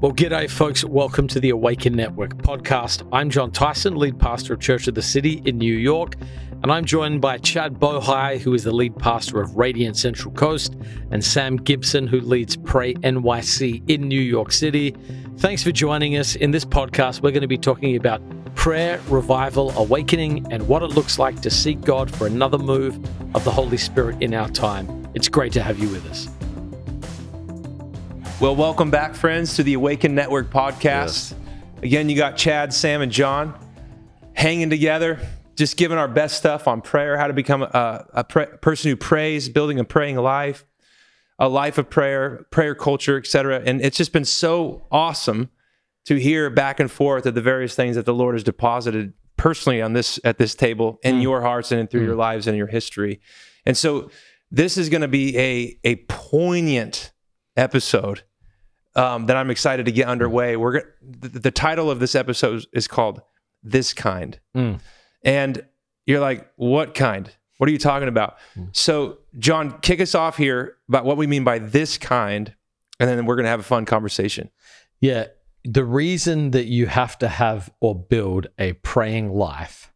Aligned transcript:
Well, 0.00 0.12
g'day, 0.12 0.50
folks. 0.50 0.84
Welcome 0.84 1.28
to 1.28 1.40
the 1.40 1.50
Awaken 1.50 1.94
Network 1.94 2.36
podcast. 2.38 3.08
I'm 3.12 3.30
John 3.30 3.52
Tyson, 3.52 3.94
lead 3.94 4.18
pastor 4.18 4.54
of 4.54 4.60
Church 4.60 4.86
of 4.88 4.94
the 4.94 5.02
City 5.02 5.40
in 5.46 5.56
New 5.56 5.74
York, 5.74 6.16
and 6.62 6.70
I'm 6.70 6.84
joined 6.84 7.22
by 7.22 7.38
Chad 7.38 7.74
Bohai, 7.74 8.38
who 8.38 8.52
is 8.54 8.64
the 8.64 8.72
lead 8.72 8.98
pastor 8.98 9.40
of 9.40 9.56
Radiant 9.56 9.96
Central 9.96 10.34
Coast, 10.34 10.74
and 11.10 11.24
Sam 11.24 11.56
Gibson, 11.56 12.06
who 12.06 12.20
leads 12.20 12.56
Pray 12.56 12.94
NYC 12.94 13.88
in 13.88 14.08
New 14.08 14.20
York 14.20 14.52
City. 14.52 14.94
Thanks 15.38 15.62
for 15.62 15.72
joining 15.72 16.16
us. 16.16 16.34
In 16.34 16.50
this 16.50 16.64
podcast, 16.64 17.22
we're 17.22 17.30
going 17.30 17.42
to 17.42 17.48
be 17.48 17.56
talking 17.56 17.96
about 17.96 18.20
prayer, 18.56 19.00
revival, 19.08 19.70
awakening, 19.78 20.44
and 20.52 20.66
what 20.68 20.82
it 20.82 20.88
looks 20.88 21.18
like 21.18 21.40
to 21.42 21.50
seek 21.50 21.80
God 21.80 22.10
for 22.14 22.26
another 22.26 22.58
move 22.58 22.96
of 23.34 23.44
the 23.44 23.52
Holy 23.52 23.78
Spirit 23.78 24.20
in 24.20 24.34
our 24.34 24.48
time. 24.50 25.08
It's 25.14 25.28
great 25.28 25.52
to 25.52 25.62
have 25.62 25.78
you 25.78 25.88
with 25.88 26.04
us. 26.06 26.28
Well, 28.40 28.56
welcome 28.56 28.90
back, 28.90 29.14
friends, 29.14 29.54
to 29.56 29.62
the 29.62 29.74
Awaken 29.74 30.16
Network 30.16 30.50
podcast. 30.50 30.82
Yes. 30.82 31.34
Again, 31.82 32.08
you 32.08 32.16
got 32.16 32.36
Chad, 32.36 32.74
Sam, 32.74 33.00
and 33.00 33.12
John 33.12 33.54
hanging 34.32 34.70
together, 34.70 35.20
just 35.54 35.76
giving 35.76 35.98
our 35.98 36.08
best 36.08 36.36
stuff 36.36 36.66
on 36.66 36.80
prayer, 36.80 37.16
how 37.16 37.28
to 37.28 37.32
become 37.32 37.62
a, 37.62 38.04
a 38.12 38.24
person 38.24 38.90
who 38.90 38.96
prays, 38.96 39.48
building 39.48 39.78
a 39.78 39.84
praying 39.84 40.16
life, 40.16 40.64
a 41.38 41.48
life 41.48 41.78
of 41.78 41.88
prayer, 41.88 42.44
prayer 42.50 42.74
culture, 42.74 43.16
etc. 43.18 43.62
And 43.64 43.80
it's 43.80 43.96
just 43.96 44.12
been 44.12 44.24
so 44.24 44.84
awesome 44.90 45.50
to 46.06 46.16
hear 46.16 46.50
back 46.50 46.80
and 46.80 46.90
forth 46.90 47.26
of 47.26 47.36
the 47.36 47.40
various 47.40 47.76
things 47.76 47.94
that 47.94 48.04
the 48.04 48.14
Lord 48.14 48.34
has 48.34 48.42
deposited 48.42 49.12
personally 49.36 49.80
on 49.80 49.92
this 49.92 50.18
at 50.24 50.38
this 50.38 50.56
table 50.56 50.98
in 51.04 51.16
mm. 51.16 51.22
your 51.22 51.42
hearts 51.42 51.70
and 51.70 51.88
through 51.88 52.02
mm. 52.02 52.06
your 52.06 52.16
lives 52.16 52.48
and 52.48 52.56
your 52.56 52.66
history. 52.66 53.20
And 53.64 53.76
so 53.76 54.10
this 54.50 54.76
is 54.76 54.88
going 54.88 55.02
to 55.02 55.08
be 55.08 55.38
a 55.38 55.78
a 55.84 55.96
poignant 56.08 57.12
episode 57.56 58.22
um, 58.96 59.26
that 59.26 59.36
I'm 59.36 59.50
excited 59.50 59.86
to 59.86 59.92
get 59.92 60.06
underway. 60.06 60.56
We're 60.56 60.82
the, 61.02 61.28
the, 61.28 61.50
title 61.50 61.90
of 61.90 62.00
this 62.00 62.14
episode 62.14 62.64
is 62.72 62.86
called 62.86 63.22
"This 63.62 63.92
Kind," 63.92 64.38
mm. 64.56 64.80
and 65.24 65.64
you're 66.06 66.20
like, 66.20 66.48
"What 66.56 66.94
kind? 66.94 67.30
What 67.58 67.68
are 67.68 67.72
you 67.72 67.78
talking 67.78 68.08
about?" 68.08 68.38
Mm. 68.56 68.74
So, 68.74 69.18
John, 69.38 69.78
kick 69.80 70.00
us 70.00 70.14
off 70.14 70.36
here 70.36 70.76
about 70.88 71.04
what 71.04 71.16
we 71.16 71.26
mean 71.26 71.44
by 71.44 71.58
this 71.58 71.98
kind, 71.98 72.54
and 73.00 73.08
then 73.08 73.26
we're 73.26 73.36
going 73.36 73.44
to 73.44 73.50
have 73.50 73.60
a 73.60 73.64
fun 73.64 73.84
conversation. 73.84 74.50
Yeah, 75.00 75.26
the 75.64 75.84
reason 75.84 76.52
that 76.52 76.66
you 76.66 76.86
have 76.86 77.18
to 77.18 77.28
have 77.28 77.70
or 77.80 77.94
build 77.94 78.48
a 78.58 78.74
praying 78.74 79.32
life 79.32 79.92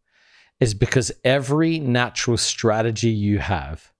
is 0.60 0.74
because 0.74 1.12
every 1.24 1.78
natural 1.78 2.36
strategy 2.36 3.10
you 3.10 3.38
have 3.38 3.92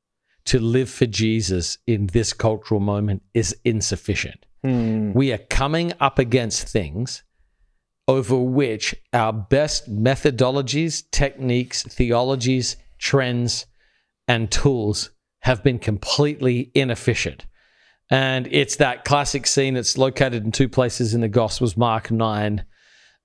to 0.49 0.59
live 0.59 0.89
for 0.89 1.05
Jesus 1.05 1.77
in 1.87 2.07
this 2.09 2.33
cultural 2.33 2.81
moment 2.81 3.23
is 3.35 3.55
insufficient. 3.65 4.47
Hmm. 4.63 5.13
We 5.13 5.33
are 5.33 5.39
coming 5.39 5.93
up 6.01 6.19
against 6.19 6.69
things 6.69 7.23
over 8.09 8.37
which 8.37 8.95
our 9.13 9.33
best 9.33 9.95
methodologies, 9.95 11.05
techniques, 11.11 11.83
theologies, 11.83 12.77
trends, 12.99 13.67
and 14.27 14.51
tools 14.51 15.11
have 15.43 15.63
been 15.63 15.79
completely 15.79 16.73
inefficient. 16.75 17.45
And 18.11 18.49
it's 18.51 18.77
that 18.77 19.05
classic 19.05 19.47
scene. 19.47 19.77
It's 19.77 19.99
located 19.99 20.45
in 20.45 20.53
two 20.53 20.69
places 20.69 21.13
in 21.13 21.21
the 21.21 21.29
Gospels, 21.29 21.77
Mark 21.77 22.11
9 22.11 22.65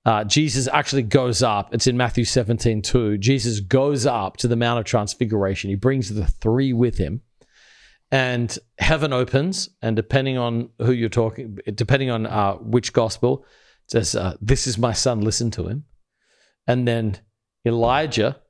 uh, 0.04 0.24
Jesus 0.24 0.68
actually 0.68 1.02
goes 1.02 1.42
up. 1.42 1.72
It's 1.72 1.86
in 1.86 1.96
Matthew 1.96 2.24
17, 2.24 2.82
2. 2.82 3.18
Jesus 3.18 3.60
goes 3.60 4.04
up 4.04 4.36
to 4.38 4.48
the 4.48 4.56
Mount 4.56 4.78
of 4.78 4.84
Transfiguration. 4.84 5.70
He 5.70 5.76
brings 5.76 6.12
the 6.12 6.26
three 6.26 6.72
with 6.72 6.98
him. 6.98 7.22
And 8.10 8.56
heaven 8.78 9.12
opens. 9.12 9.70
And 9.80 9.96
depending 9.96 10.36
on 10.36 10.68
who 10.78 10.92
you're 10.92 11.08
talking, 11.08 11.58
depending 11.74 12.10
on 12.10 12.26
uh, 12.26 12.54
which 12.56 12.92
gospel, 12.92 13.46
says, 13.88 14.14
uh, 14.14 14.36
This 14.40 14.66
is 14.66 14.76
my 14.76 14.92
son, 14.92 15.22
listen 15.22 15.50
to 15.52 15.68
him. 15.68 15.84
And 16.66 16.86
then 16.86 17.18
Elijah 17.66 18.40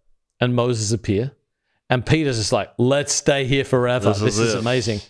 and 0.41 0.55
Moses 0.55 0.93
appear. 0.93 1.33
And 1.91 2.05
Peter's 2.05 2.39
just 2.39 2.53
like, 2.53 2.73
let's 2.79 3.13
stay 3.13 3.45
here 3.45 3.65
forever. 3.65 4.11
This, 4.11 4.21
this 4.21 4.39
is, 4.39 4.49
is 4.49 4.55
amazing. 4.55 5.01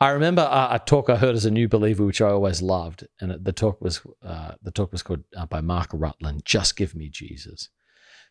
I 0.00 0.10
remember 0.10 0.42
a, 0.42 0.74
a, 0.74 0.82
talk 0.84 1.08
I 1.08 1.16
heard 1.16 1.36
as 1.36 1.46
a 1.46 1.50
new 1.50 1.68
believer, 1.68 2.04
which 2.04 2.20
I 2.20 2.28
always 2.28 2.60
loved, 2.60 3.06
and 3.20 3.44
the 3.44 3.52
talk 3.52 3.80
was 3.80 4.00
uh, 4.22 4.52
the 4.62 4.72
talk 4.72 4.90
was 4.90 5.02
called 5.02 5.22
uh, 5.36 5.46
by 5.46 5.60
Mark 5.60 5.90
Rutland. 5.92 6.44
Just 6.44 6.76
give 6.76 6.94
me 6.94 7.08
Jesus. 7.08 7.68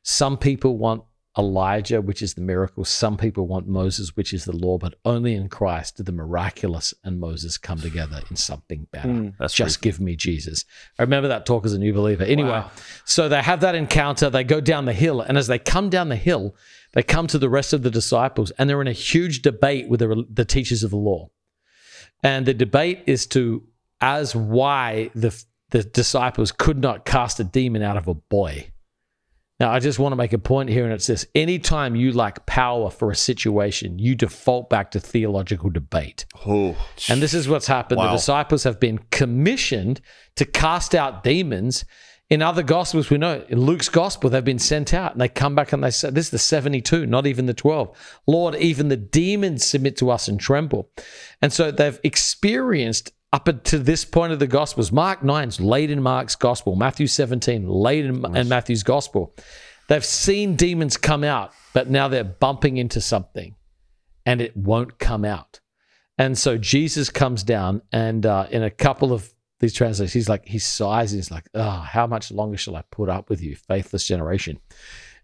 Some 0.03 0.37
people 0.37 0.77
want 0.77 1.03
Elijah, 1.37 1.99
which 1.99 2.21
is 2.21 2.35
the 2.35 2.41
miracle. 2.41 2.85
Some 2.85 3.17
people 3.17 3.47
want 3.47 3.67
Moses, 3.67 4.15
which 4.15 4.33
is 4.33 4.45
the 4.45 4.55
law, 4.55 4.77
but 4.77 4.95
only 5.03 5.33
in 5.33 5.49
Christ 5.49 5.97
did 5.97 6.05
the 6.05 6.11
miraculous 6.11 6.93
and 7.03 7.19
Moses 7.19 7.57
come 7.57 7.79
together 7.79 8.21
in 8.29 8.35
something 8.35 8.87
better. 8.91 9.07
Mm, 9.07 9.51
Just 9.51 9.81
give 9.81 9.99
me 9.99 10.15
Jesus. 10.15 10.65
I 10.99 11.03
remember 11.03 11.29
that 11.29 11.47
talk 11.47 11.65
as 11.65 11.73
a 11.73 11.79
new 11.79 11.93
believer. 11.93 12.23
Anyway, 12.23 12.49
wow. 12.49 12.69
so 13.05 13.29
they 13.29 13.41
have 13.41 13.61
that 13.61 13.73
encounter. 13.73 14.29
They 14.29 14.43
go 14.43 14.61
down 14.61 14.85
the 14.85 14.93
hill, 14.93 15.21
and 15.21 15.37
as 15.37 15.47
they 15.47 15.57
come 15.57 15.89
down 15.89 16.09
the 16.09 16.15
hill, 16.15 16.55
they 16.93 17.03
come 17.03 17.27
to 17.27 17.37
the 17.37 17.49
rest 17.49 17.73
of 17.73 17.83
the 17.83 17.91
disciples, 17.91 18.51
and 18.51 18.69
they're 18.69 18.81
in 18.81 18.87
a 18.87 18.93
huge 18.93 19.41
debate 19.41 19.89
with 19.89 19.99
the, 19.99 20.25
the 20.31 20.45
teachers 20.45 20.83
of 20.83 20.91
the 20.91 20.97
law. 20.97 21.29
And 22.23 22.45
the 22.45 22.53
debate 22.53 23.03
is 23.05 23.27
to 23.27 23.67
as 23.99 24.35
why 24.35 25.09
the 25.13 25.43
the 25.71 25.83
disciples 25.83 26.51
could 26.51 26.77
not 26.77 27.03
cast 27.03 27.39
a 27.39 27.43
demon 27.43 27.81
out 27.81 27.97
of 27.97 28.07
a 28.07 28.13
boy. 28.13 28.69
Now, 29.59 29.71
I 29.71 29.79
just 29.79 29.97
want 29.97 30.11
to 30.11 30.17
make 30.17 30.33
a 30.33 30.37
point 30.37 30.69
here, 30.69 30.83
and 30.83 30.93
it's 30.93 31.07
this 31.07 31.25
anytime 31.33 31.95
you 31.95 32.11
lack 32.11 32.45
power 32.45 32.89
for 32.89 33.11
a 33.11 33.15
situation, 33.15 33.97
you 33.97 34.13
default 34.13 34.69
back 34.69 34.91
to 34.91 34.99
theological 34.99 35.69
debate. 35.69 36.25
Oh, 36.45 36.75
and 37.09 37.21
this 37.21 37.33
is 37.33 37.47
what's 37.47 37.67
happened. 37.67 37.99
Wow. 37.99 38.07
The 38.07 38.17
disciples 38.17 38.63
have 38.65 38.79
been 38.79 38.99
commissioned 39.09 40.01
to 40.35 40.45
cast 40.45 40.93
out 40.93 41.23
demons, 41.23 41.85
in 42.29 42.41
other 42.41 42.63
gospels, 42.63 43.09
we 43.09 43.17
know 43.17 43.43
in 43.49 43.61
Luke's 43.61 43.89
gospel, 43.89 44.29
they've 44.29 44.43
been 44.43 44.59
sent 44.59 44.93
out 44.93 45.11
and 45.11 45.21
they 45.21 45.27
come 45.27 45.55
back 45.55 45.73
and 45.73 45.83
they 45.83 45.91
say, 45.91 46.09
This 46.09 46.27
is 46.27 46.31
the 46.31 46.39
72, 46.39 47.05
not 47.05 47.27
even 47.27 47.45
the 47.45 47.53
12. 47.53 48.21
Lord, 48.27 48.55
even 48.55 48.87
the 48.87 48.97
demons 48.97 49.65
submit 49.65 49.97
to 49.97 50.09
us 50.09 50.27
and 50.27 50.39
tremble. 50.39 50.89
And 51.41 51.51
so 51.51 51.69
they've 51.69 51.99
experienced 52.03 53.11
up 53.33 53.63
to 53.63 53.79
this 53.79 54.05
point 54.05 54.31
of 54.31 54.39
the 54.39 54.47
gospels. 54.47 54.91
Mark 54.91 55.21
9's 55.21 55.59
late 55.59 55.89
in 55.89 56.01
Mark's 56.01 56.35
gospel, 56.35 56.75
Matthew 56.75 57.07
17, 57.07 57.67
late 57.67 58.05
in, 58.05 58.35
in 58.35 58.47
Matthew's 58.47 58.83
gospel. 58.83 59.35
They've 59.89 60.05
seen 60.05 60.55
demons 60.55 60.97
come 60.97 61.23
out, 61.23 61.51
but 61.73 61.89
now 61.89 62.07
they're 62.07 62.23
bumping 62.23 62.77
into 62.77 63.01
something 63.01 63.55
and 64.25 64.39
it 64.39 64.55
won't 64.55 64.97
come 64.99 65.25
out. 65.25 65.59
And 66.17 66.37
so 66.37 66.57
Jesus 66.57 67.09
comes 67.09 67.43
down 67.43 67.81
and 67.91 68.25
uh, 68.25 68.47
in 68.51 68.63
a 68.63 68.69
couple 68.69 69.11
of 69.11 69.32
these 69.63 69.73
translations, 69.73 70.11
he's 70.11 70.27
like, 70.27 70.45
he 70.45 70.59
sighs 70.59 71.13
and 71.13 71.19
he's 71.19 71.31
like, 71.31 71.47
oh, 71.53 71.69
how 71.69 72.05
much 72.05 72.31
longer 72.31 72.57
shall 72.57 72.75
I 72.75 72.83
put 72.91 73.07
up 73.07 73.29
with 73.29 73.41
you, 73.41 73.55
faithless 73.55 74.05
generation? 74.05 74.59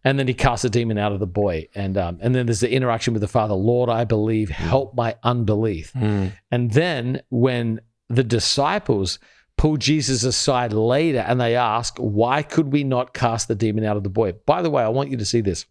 And 0.05 0.17
then 0.17 0.29
he 0.29 0.33
casts 0.33 0.63
a 0.63 0.69
demon 0.69 0.97
out 0.97 1.11
of 1.11 1.19
the 1.19 1.27
boy. 1.27 1.67
And 1.75 1.97
um, 1.97 2.19
and 2.22 2.33
then 2.33 2.45
there's 2.45 2.61
the 2.61 2.72
interaction 2.72 3.13
with 3.13 3.22
the 3.22 3.27
father, 3.27 3.53
Lord, 3.53 3.89
I 3.89 4.05
believe, 4.05 4.47
hmm. 4.47 4.53
help 4.53 4.95
my 4.95 5.17
unbelief. 5.23 5.91
Mm. 5.91 6.31
And 6.51 6.72
then 6.72 7.22
when 7.29 7.81
the 8.07 8.23
disciples 8.23 9.19
pull 9.57 9.75
Jesus 9.75 10.23
aside 10.23 10.71
later 10.71 11.19
and 11.19 11.41
they 11.41 11.57
ask, 11.57 11.97
why 11.97 12.41
could 12.41 12.71
we 12.71 12.85
not 12.85 13.13
cast 13.13 13.50
the 13.50 13.56
demon 13.56 13.83
out 13.83 13.97
of 13.97 14.03
the 14.03 14.09
boy? 14.09 14.31
By 14.45 14.61
the 14.61 14.69
way, 14.69 14.81
I 14.81 14.88
want 14.88 15.11
you 15.11 15.17
to 15.17 15.25
see 15.25 15.41
this. 15.41 15.66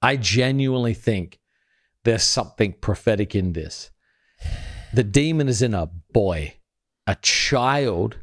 I 0.00 0.16
genuinely 0.16 0.94
think 0.94 1.40
there's 2.04 2.22
something 2.22 2.74
prophetic 2.80 3.34
in 3.34 3.54
this. 3.54 3.90
The 4.94 5.02
demon 5.02 5.48
is 5.48 5.62
in 5.62 5.74
a 5.74 5.86
boy 5.86 6.54
a 7.06 7.16
child 7.16 8.16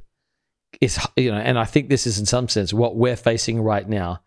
is, 0.81 0.99
you 1.15 1.31
know, 1.31 1.37
and 1.37 1.59
I 1.59 1.65
think 1.65 1.89
this 1.89 2.07
is 2.07 2.19
in 2.19 2.25
some 2.25 2.47
sense 2.47 2.73
what 2.73 2.95
we're 2.95 3.15
facing 3.15 3.61
right 3.61 3.87
now. 3.87 4.21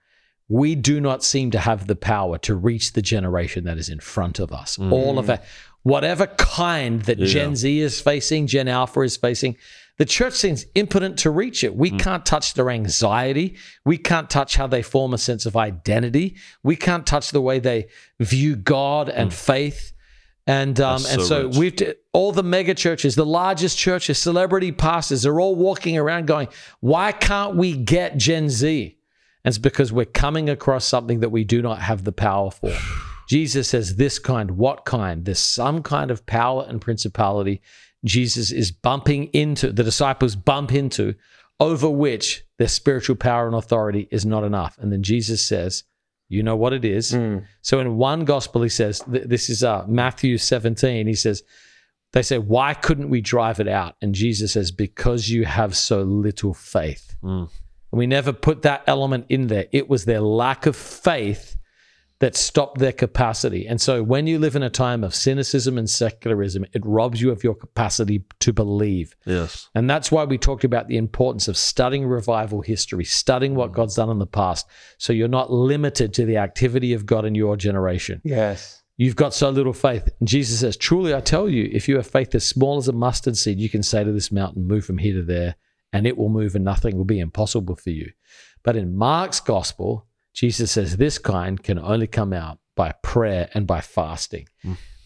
We 0.49 0.75
do 0.75 1.01
not 1.01 1.25
seem 1.25 1.51
to 1.53 1.59
have 1.59 1.87
the 1.87 1.97
power 1.97 2.37
to 2.39 2.55
reach 2.55 2.93
the 2.93 3.01
generation 3.01 3.65
that 3.65 3.79
is 3.79 3.89
in 3.89 4.01
front 4.01 4.39
of 4.39 4.53
us. 4.53 4.77
Mm. 4.77 4.93
All 4.93 5.19
of 5.19 5.31
it, 5.31 5.41
whatever 5.83 6.27
kind 6.27 7.03
that 7.03 7.19
yeah. 7.19 7.27
Gen 7.27 7.57
Z 7.57 7.81
is 7.81 8.01
facing, 8.01 8.47
Gen 8.49 8.69
Alpha 8.69 9.01
is 9.01 9.17
facing, 9.17 9.57
the 9.99 10.05
church 10.05 10.35
seems 10.35 10.67
impotent 10.75 11.19
to 11.21 11.31
reach 11.31 11.63
it. 11.65 11.77
We 11.77 11.91
mm. 11.91 12.01
can't 12.01 12.27
touch 12.27 12.55
their 12.55 12.71
anxiety. 12.71 13.57
We 13.85 13.99
can't 13.99 14.29
touch 14.29 14.57
how 14.57 14.67
they 14.67 14.83
form 14.83 15.15
a 15.15 15.19
sense 15.19 15.47
of 15.47 15.57
identity. 15.57 16.37
We 16.63 16.77
can't 16.77 17.07
touch 17.07 17.31
the 17.31 17.41
way 17.41 17.59
they 17.59 17.89
view 18.19 18.57
God 18.57 19.09
and 19.09 19.31
mm. 19.31 19.35
faith. 19.35 19.93
And 20.47 20.81
um, 20.81 20.99
so 20.99 21.13
and 21.13 21.23
so 21.23 21.47
rich. 21.47 21.57
we've 21.57 21.95
all 22.13 22.33
the 22.33 22.43
mega 22.43 22.75
churches, 22.75 23.15
the 23.15 23.27
largest 23.27 23.79
churches, 23.79 24.19
celebrity 24.19 24.73
pastors, 24.73 25.23
they're 25.23 25.41
all 25.41 25.55
walking 25.55 25.97
around 25.97 26.27
going, 26.27 26.49
"Why 26.81 27.13
can't 27.13 27.55
we 27.55 27.77
get 27.77 28.17
Gen 28.17 28.51
Z?" 28.51 28.97
And 29.45 29.53
it's 29.53 29.59
because 29.59 29.93
we're 29.93 30.05
coming 30.05 30.51
across 30.51 30.85
something 30.85 31.21
that 31.21 31.31
we 31.31 31.45
do 31.45 31.63
not 31.63 31.81
have 31.81 32.05
the 32.05 32.13
power 32.13 32.51
for. 32.51 32.73
Jesus 33.29 33.69
says, 33.69 33.97
"This 33.97 34.19
kind, 34.19 34.53
what 34.53 34.85
kind? 34.85 35.25
There's 35.25 35.39
some 35.39 35.83
kind 35.83 36.11
of 36.11 36.27
power 36.27 36.67
and 36.69 36.81
principality." 36.81 37.63
Jesus 38.05 38.51
is 38.51 38.73
bumping 38.73 39.27
into 39.27 39.71
the 39.71 39.85
disciples 39.85 40.35
bump 40.35 40.73
into 40.73 41.15
over 41.61 41.89
which 41.89 42.45
their 42.59 42.67
spiritual 42.67 43.15
power 43.15 43.47
and 43.47 43.55
authority 43.55 44.09
is 44.11 44.27
not 44.27 44.43
enough. 44.43 44.77
And 44.79 44.91
then 44.91 45.05
Jesus 45.05 45.41
says, 45.41 45.85
you 46.33 46.43
know 46.43 46.57
what 46.57 46.73
it 46.73 46.85
is. 46.85 47.13
Mm. 47.13 47.45
So 47.61 47.79
in 47.79 47.97
one 47.97 48.25
gospel, 48.25 48.63
he 48.63 48.71
says, 48.71 49.03
this 49.07 49.51
is 49.51 49.63
uh, 49.63 49.85
Matthew 49.87 50.39
17. 50.39 51.07
He 51.07 51.15
says, 51.15 51.43
They 52.13 52.23
say, 52.23 52.39
Why 52.39 52.73
couldn't 52.73 53.11
we 53.11 53.21
drive 53.21 53.61
it 53.61 53.69
out? 53.69 53.97
And 54.01 54.15
Jesus 54.15 54.53
says, 54.53 54.71
Because 54.71 55.29
you 55.29 55.45
have 55.45 55.77
so 55.77 56.03
little 56.03 56.55
faith. 56.55 57.15
Mm. 57.23 57.51
And 57.93 57.99
we 57.99 58.07
never 58.07 58.33
put 58.33 58.63
that 58.63 58.83
element 58.87 59.27
in 59.29 59.49
there. 59.49 59.67
It 59.73 59.91
was 59.91 60.07
their 60.07 60.23
lack 60.23 60.65
of 60.65 60.75
faith 60.75 61.52
that 62.23 62.37
stop 62.37 62.79
their 62.79 62.93
capacity. 62.93 63.67
And 63.67 63.81
so 63.81 64.01
when 64.01 64.29
you 64.29 64.39
live 64.39 64.55
in 64.55 64.63
a 64.63 64.71
time 64.71 65.03
of 65.03 65.13
cynicism 65.13 65.77
and 65.77 65.91
secularism, 65.91 66.65
it 66.73 66.81
robs 66.87 67.21
you 67.21 67.33
of 67.33 67.43
your 67.43 67.57
capacity 67.57 68.25
to 68.39 68.53
believe. 68.53 69.17
Yes. 69.27 69.69
And 69.75 69.91
that's 69.91 70.13
why 70.13 70.23
we 70.23 70.39
talked 70.39 70.63
about 70.63 70.87
the 70.87 70.99
importance 70.99 71.49
of 71.49 71.57
studying 71.57 72.07
revival 72.07 72.61
history, 72.61 73.05
studying 73.05 73.57
what 73.57 73.73
mm. 73.73 73.75
God's 73.75 73.97
done 73.97 74.09
in 74.09 74.21
the 74.21 74.27
past, 74.29 74.69
so 74.99 75.13
you're 75.13 75.27
not 75.27 75.51
limited 75.51 76.15
to 76.15 76.25
the 76.25 76.37
activity 76.37 76.93
of 76.93 77.07
God 77.07 77.25
in 77.25 77.35
your 77.35 77.57
generation. 77.57 78.21
Yes. 78.23 78.85
You've 78.97 79.17
got 79.17 79.35
so 79.35 79.51
little 79.51 79.73
faith. 79.73 80.09
And 80.21 80.29
Jesus 80.29 80.61
says, 80.61 80.77
Truly, 80.77 81.13
I 81.13 81.21
tell 81.21 81.49
you, 81.49 81.69
if 81.73 81.89
you 81.89 81.97
have 81.97 82.07
faith 82.07 82.37
as 82.37 82.47
small 82.47 82.77
as 82.77 82.87
a 82.87 82.93
mustard 82.93 83.37
seed, 83.37 83.59
you 83.59 83.69
can 83.69 83.83
say 83.83 84.05
to 84.05 84.13
this 84.13 84.31
mountain, 84.31 84.69
Move 84.69 84.85
from 84.85 84.99
here 84.99 85.15
to 85.15 85.25
there, 85.25 85.57
and 85.93 86.07
it 86.07 86.17
will 86.17 86.29
move, 86.29 86.55
and 86.55 86.65
nothing 86.65 86.97
will 86.97 87.05
be 87.05 87.19
impossible 87.19 87.75
for 87.75 87.91
you. 87.91 88.13
But 88.63 88.77
in 88.77 88.97
Mark's 88.97 89.41
gospel, 89.41 90.07
Jesus 90.35 90.71
says 90.73 90.97
this 90.97 91.19
kind 91.19 91.63
can 91.63 91.79
only 91.79 92.07
come 92.07 92.33
out 92.33 92.59
by 92.75 92.93
prayer 93.03 93.49
and 93.55 93.67
by 93.67 93.81
fasting. 93.81 94.49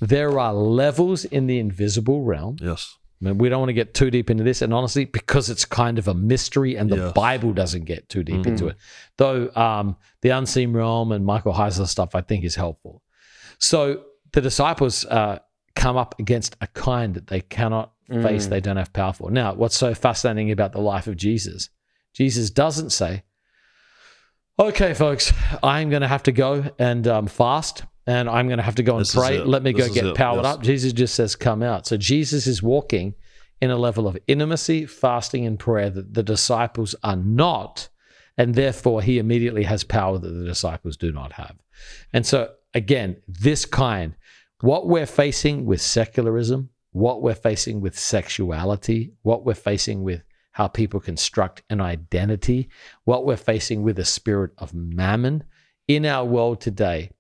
There 0.00 0.38
are 0.38 0.52
levels 0.55 1.25
in 1.25 1.46
the 1.46 1.58
invisible 1.58 2.23
realm. 2.23 2.56
Yes. 2.61 2.96
I 3.20 3.25
mean, 3.25 3.38
we 3.38 3.49
don't 3.49 3.61
want 3.61 3.70
to 3.70 3.75
get 3.75 3.94
too 3.94 4.11
deep 4.11 4.28
into 4.31 4.44
this, 4.44 4.61
and 4.61 4.75
honestly, 4.75 5.06
because 5.06 5.49
it's 5.49 5.64
kind 5.64 5.99
of 5.99 6.06
a 6.06 6.12
mystery, 6.14 6.76
and 6.76 6.90
the 6.90 6.96
Yes. 6.96 7.12
Bible 7.14 7.52
doesn't 7.55 7.87
get 7.87 8.08
too 8.11 8.23
deep 8.23 8.46
into 8.46 8.69
it. 8.69 8.76
Though 9.17 9.50
um, 9.56 9.96
the 10.20 10.28
unseen 10.31 10.73
realm 10.75 11.12
and 11.12 11.25
Michael 11.25 11.55
Heiser 11.55 11.87
stuff, 11.88 12.14
I 12.14 12.20
think, 12.20 12.44
is 12.44 12.55
helpful. 12.56 13.02
So 13.58 14.02
the 14.32 14.43
disciples 14.43 15.06
uh, 15.06 15.38
come 15.75 15.96
up 15.96 16.14
against 16.19 16.56
a 16.61 16.67
kind 16.69 17.14
that 17.14 17.29
they 17.29 17.40
cannot 17.40 17.93
face; 18.22 18.46
they 18.49 18.61
don't 18.61 18.76
have 18.76 18.93
power 18.93 19.14
for. 19.14 19.31
Now, 19.31 19.55
what's 19.55 19.76
so 19.79 19.94
fascinating 19.94 20.50
about 20.50 20.72
the 20.72 20.81
life 20.81 21.06
of 21.06 21.17
Jesus? 21.17 21.70
Jesus 22.12 22.50
doesn't 22.50 22.90
say, 22.90 23.22
"Okay, 24.58 24.94
folks, 24.94 25.32
I'm 25.62 25.91
going 25.91 26.03
to 26.03 26.08
have 26.08 26.23
to 26.25 26.32
go 26.32 26.64
and 26.79 27.06
um, 27.06 27.26
fast." 27.26 27.85
And 28.08 28.31
I'm 28.31 28.47
going 28.47 28.58
to 28.58 28.62
have 28.62 28.76
to 28.76 28.85
go 28.85 28.99
and 28.99 29.00
This 29.05 29.14
pray. 29.17 29.38
Let 29.38 29.64
me 29.64 29.73
This 29.73 29.88
go 29.88 29.93
get 29.94 30.06
it. 30.06 30.14
powered 30.14 30.44
Yes. 30.44 30.55
up. 30.55 30.62
Jesus 30.62 30.93
just 30.93 31.17
says, 31.17 31.35
come 31.35 31.61
out. 31.61 31.88
So 31.88 31.97
Jesus 31.97 32.47
is 32.47 32.62
walking 32.62 33.14
in 33.61 33.73
a 33.73 33.76
level 33.76 34.06
of 34.06 34.17
intimacy, 34.29 34.87
fasting, 34.87 35.44
and 35.44 35.58
prayer 35.58 35.91
that 35.91 36.14
the 36.14 36.23
disciples 36.23 36.94
are 37.03 37.17
not. 37.17 37.88
And 38.38 38.55
therefore, 38.55 39.03
he 39.03 39.19
immediately 39.19 39.64
has 39.64 39.82
power 39.82 40.19
that 40.19 40.29
the 40.29 40.44
disciples 40.44 40.97
do 40.97 41.11
not 41.11 41.32
have. 41.32 41.56
And 42.12 42.25
so, 42.25 42.53
again, 42.75 43.17
this 43.26 43.64
kind, 43.64 44.14
what 44.61 44.87
we're 44.87 45.05
facing 45.06 45.67
with 45.67 45.81
secularism, 45.82 46.70
what 46.93 47.23
we're 47.23 47.35
facing 47.35 47.81
with 47.81 47.99
sexuality, 47.99 49.14
what 49.23 49.44
we're 49.44 49.55
facing 49.55 50.05
with 50.05 50.23
how 50.56 50.67
people 50.67 51.00
construct 51.00 51.62
an 51.69 51.82
identity, 51.82 52.67
what 53.05 53.26
we're 53.26 53.37
facing 53.37 53.82
with 53.82 53.99
a 53.99 54.06
spirit 54.06 54.53
of 54.56 54.73
mammon 54.73 55.44
in 55.87 56.06
our 56.06 56.25
world 56.25 56.62
today, 56.62 57.11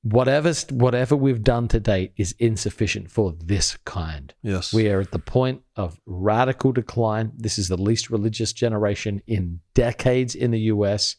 whatever 0.00 0.54
whatever 0.70 1.14
we've 1.14 1.42
done 1.42 1.68
to 1.68 1.78
date 1.78 2.14
is 2.16 2.34
insufficient 2.38 3.10
for 3.10 3.34
this 3.44 3.76
kind. 3.84 4.32
Yes. 4.42 4.72
We 4.72 4.88
are 4.88 5.00
at 5.00 5.10
the 5.10 5.18
point 5.18 5.64
of 5.76 6.00
radical 6.06 6.72
decline. 6.72 7.30
This 7.36 7.58
is 7.58 7.68
the 7.68 7.76
least 7.76 8.08
religious 8.08 8.54
generation 8.54 9.20
in 9.26 9.60
decades 9.74 10.34
in 10.34 10.50
the 10.50 10.60
US. 10.72 11.16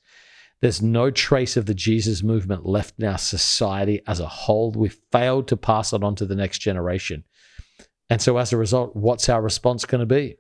There's 0.60 0.82
no 0.82 1.12
trace 1.12 1.56
of 1.56 1.68
the 1.68 1.76
Jesus 1.76 2.24
movement 2.24 2.66
left 2.66 2.96
in 2.98 3.06
our 3.06 3.20
society 3.20 4.02
as 4.08 4.20
a 4.20 4.26
whole. 4.26 4.72
We've 4.72 5.00
failed 5.12 5.50
to 5.50 5.56
pass 5.56 5.94
it 5.94 6.04
on 6.04 6.16
to 6.16 6.26
the 6.26 6.34
next 6.34 6.58
generation. 6.58 7.26
And 8.10 8.24
so, 8.24 8.38
as 8.38 8.52
a 8.52 8.58
result, 8.58 8.96
what's 8.96 9.30
our 9.30 9.44
response 9.44 9.86
going 9.86 10.00
to 10.00 10.08
be? 10.08 10.38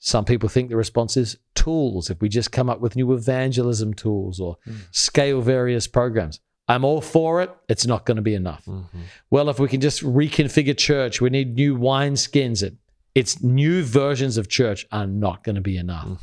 Some 0.00 0.24
people 0.24 0.48
think 0.48 0.70
the 0.70 0.76
response 0.76 1.16
is 1.16 1.36
tools. 1.54 2.10
If 2.10 2.20
we 2.20 2.28
just 2.28 2.52
come 2.52 2.68
up 2.68 2.80
with 2.80 2.96
new 2.96 3.12
evangelism 3.12 3.94
tools 3.94 4.40
or 4.40 4.56
hmm. 4.64 4.76
scale 4.90 5.40
various 5.42 5.86
programs, 5.86 6.40
I'm 6.68 6.84
all 6.84 7.00
for 7.00 7.42
it. 7.42 7.50
It's 7.68 7.86
not 7.86 8.06
going 8.06 8.16
to 8.16 8.22
be 8.22 8.34
enough. 8.34 8.64
Mm-hmm. 8.64 9.00
Well, 9.28 9.48
if 9.48 9.58
we 9.58 9.68
can 9.68 9.80
just 9.80 10.02
reconfigure 10.02 10.76
church, 10.76 11.20
we 11.20 11.28
need 11.28 11.56
new 11.56 11.74
wine 11.74 12.16
skins. 12.16 12.62
It 12.62 12.74
it's 13.14 13.42
new 13.42 13.82
versions 13.82 14.36
of 14.36 14.48
church 14.48 14.86
are 14.92 15.06
not 15.06 15.42
going 15.42 15.56
to 15.56 15.60
be 15.60 15.76
enough. 15.76 16.06
Mm. 16.06 16.18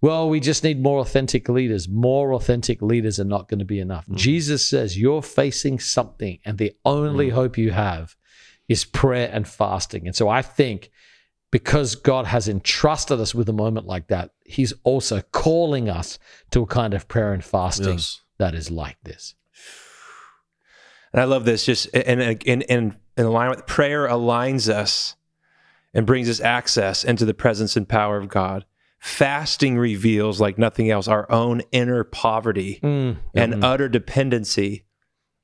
Well, 0.00 0.30
we 0.30 0.40
just 0.40 0.64
need 0.64 0.82
more 0.82 1.00
authentic 1.00 1.50
leaders. 1.50 1.86
More 1.86 2.32
authentic 2.32 2.80
leaders 2.80 3.20
are 3.20 3.24
not 3.24 3.48
going 3.48 3.58
to 3.58 3.66
be 3.66 3.78
enough. 3.78 4.04
Mm-hmm. 4.04 4.16
Jesus 4.16 4.64
says 4.64 4.98
you're 4.98 5.22
facing 5.22 5.78
something, 5.78 6.38
and 6.46 6.56
the 6.56 6.72
only 6.86 7.28
mm. 7.28 7.32
hope 7.32 7.58
you 7.58 7.72
have 7.72 8.16
is 8.68 8.86
prayer 8.86 9.28
and 9.30 9.46
fasting. 9.46 10.06
And 10.06 10.16
so 10.16 10.30
I 10.30 10.40
think 10.40 10.90
because 11.50 11.94
God 11.96 12.26
has 12.26 12.48
entrusted 12.48 13.18
us 13.20 13.34
with 13.34 13.48
a 13.48 13.52
moment 13.52 13.86
like 13.86 14.06
that, 14.08 14.30
He's 14.44 14.72
also 14.84 15.20
calling 15.32 15.88
us 15.88 16.18
to 16.50 16.62
a 16.62 16.66
kind 16.66 16.94
of 16.94 17.08
prayer 17.08 17.32
and 17.32 17.44
fasting 17.44 17.94
Yes. 17.94 18.20
that 18.38 18.54
is 18.54 18.70
like 18.70 18.96
this. 19.04 19.34
And 21.12 21.20
I 21.20 21.24
love 21.24 21.44
this. 21.44 21.64
Just 21.66 21.86
in 21.86 22.20
in 22.42 22.96
alignment, 23.16 23.66
prayer 23.66 24.06
aligns 24.08 24.68
us 24.68 25.16
and 25.92 26.06
brings 26.06 26.28
us 26.28 26.40
access 26.40 27.02
into 27.04 27.24
the 27.24 27.34
presence 27.34 27.76
and 27.76 27.88
power 27.88 28.16
of 28.16 28.28
God. 28.28 28.64
Fasting 29.00 29.76
reveals, 29.78 30.40
like 30.40 30.56
nothing 30.58 30.90
else, 30.90 31.08
our 31.08 31.30
own 31.32 31.62
inner 31.72 32.04
poverty 32.04 32.78
Mm. 32.82 33.16
and 33.34 33.64
utter 33.64 33.88
dependency 33.88 34.84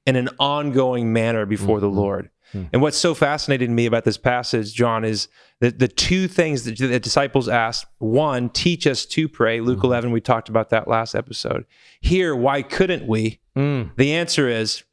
in 0.07 0.15
an 0.15 0.29
ongoing 0.39 1.13
manner 1.13 1.47
before 1.47 1.81
the 1.81 1.89
Lord. 1.89 2.31
Hmm. 2.53 2.65
And 2.73 2.83
what's 2.83 2.99
so 2.99 3.15
fascinating 3.15 3.69
to 3.69 3.75
me 3.75 3.87
about 3.87 4.05
this 4.05 4.19
passage, 4.19 4.73
John, 4.75 5.05
is 5.05 5.29
that 5.61 5.79
the 5.79 5.89
two 5.89 6.29
things 6.29 6.65
that 6.65 6.79
the 6.79 7.01
disciples 7.01 7.49
asked 7.49 7.87
one, 7.99 8.51
teach 8.51 8.87
us 8.87 9.05
to 9.07 9.29
pray. 9.29 9.61
Luke 9.61 9.81
hmm. 9.81 9.87
11, 9.87 10.11
we 10.11 10.21
talked 10.21 10.49
about 10.49 10.71
that 10.71 10.89
last 10.89 11.15
episode. 11.15 11.65
Here, 12.01 12.35
why 12.35 12.63
couldn't 12.63 13.07
we? 13.07 13.41
Mm. 13.57 13.97
The 13.97 14.13
answer 14.13 14.49
is 14.49 14.85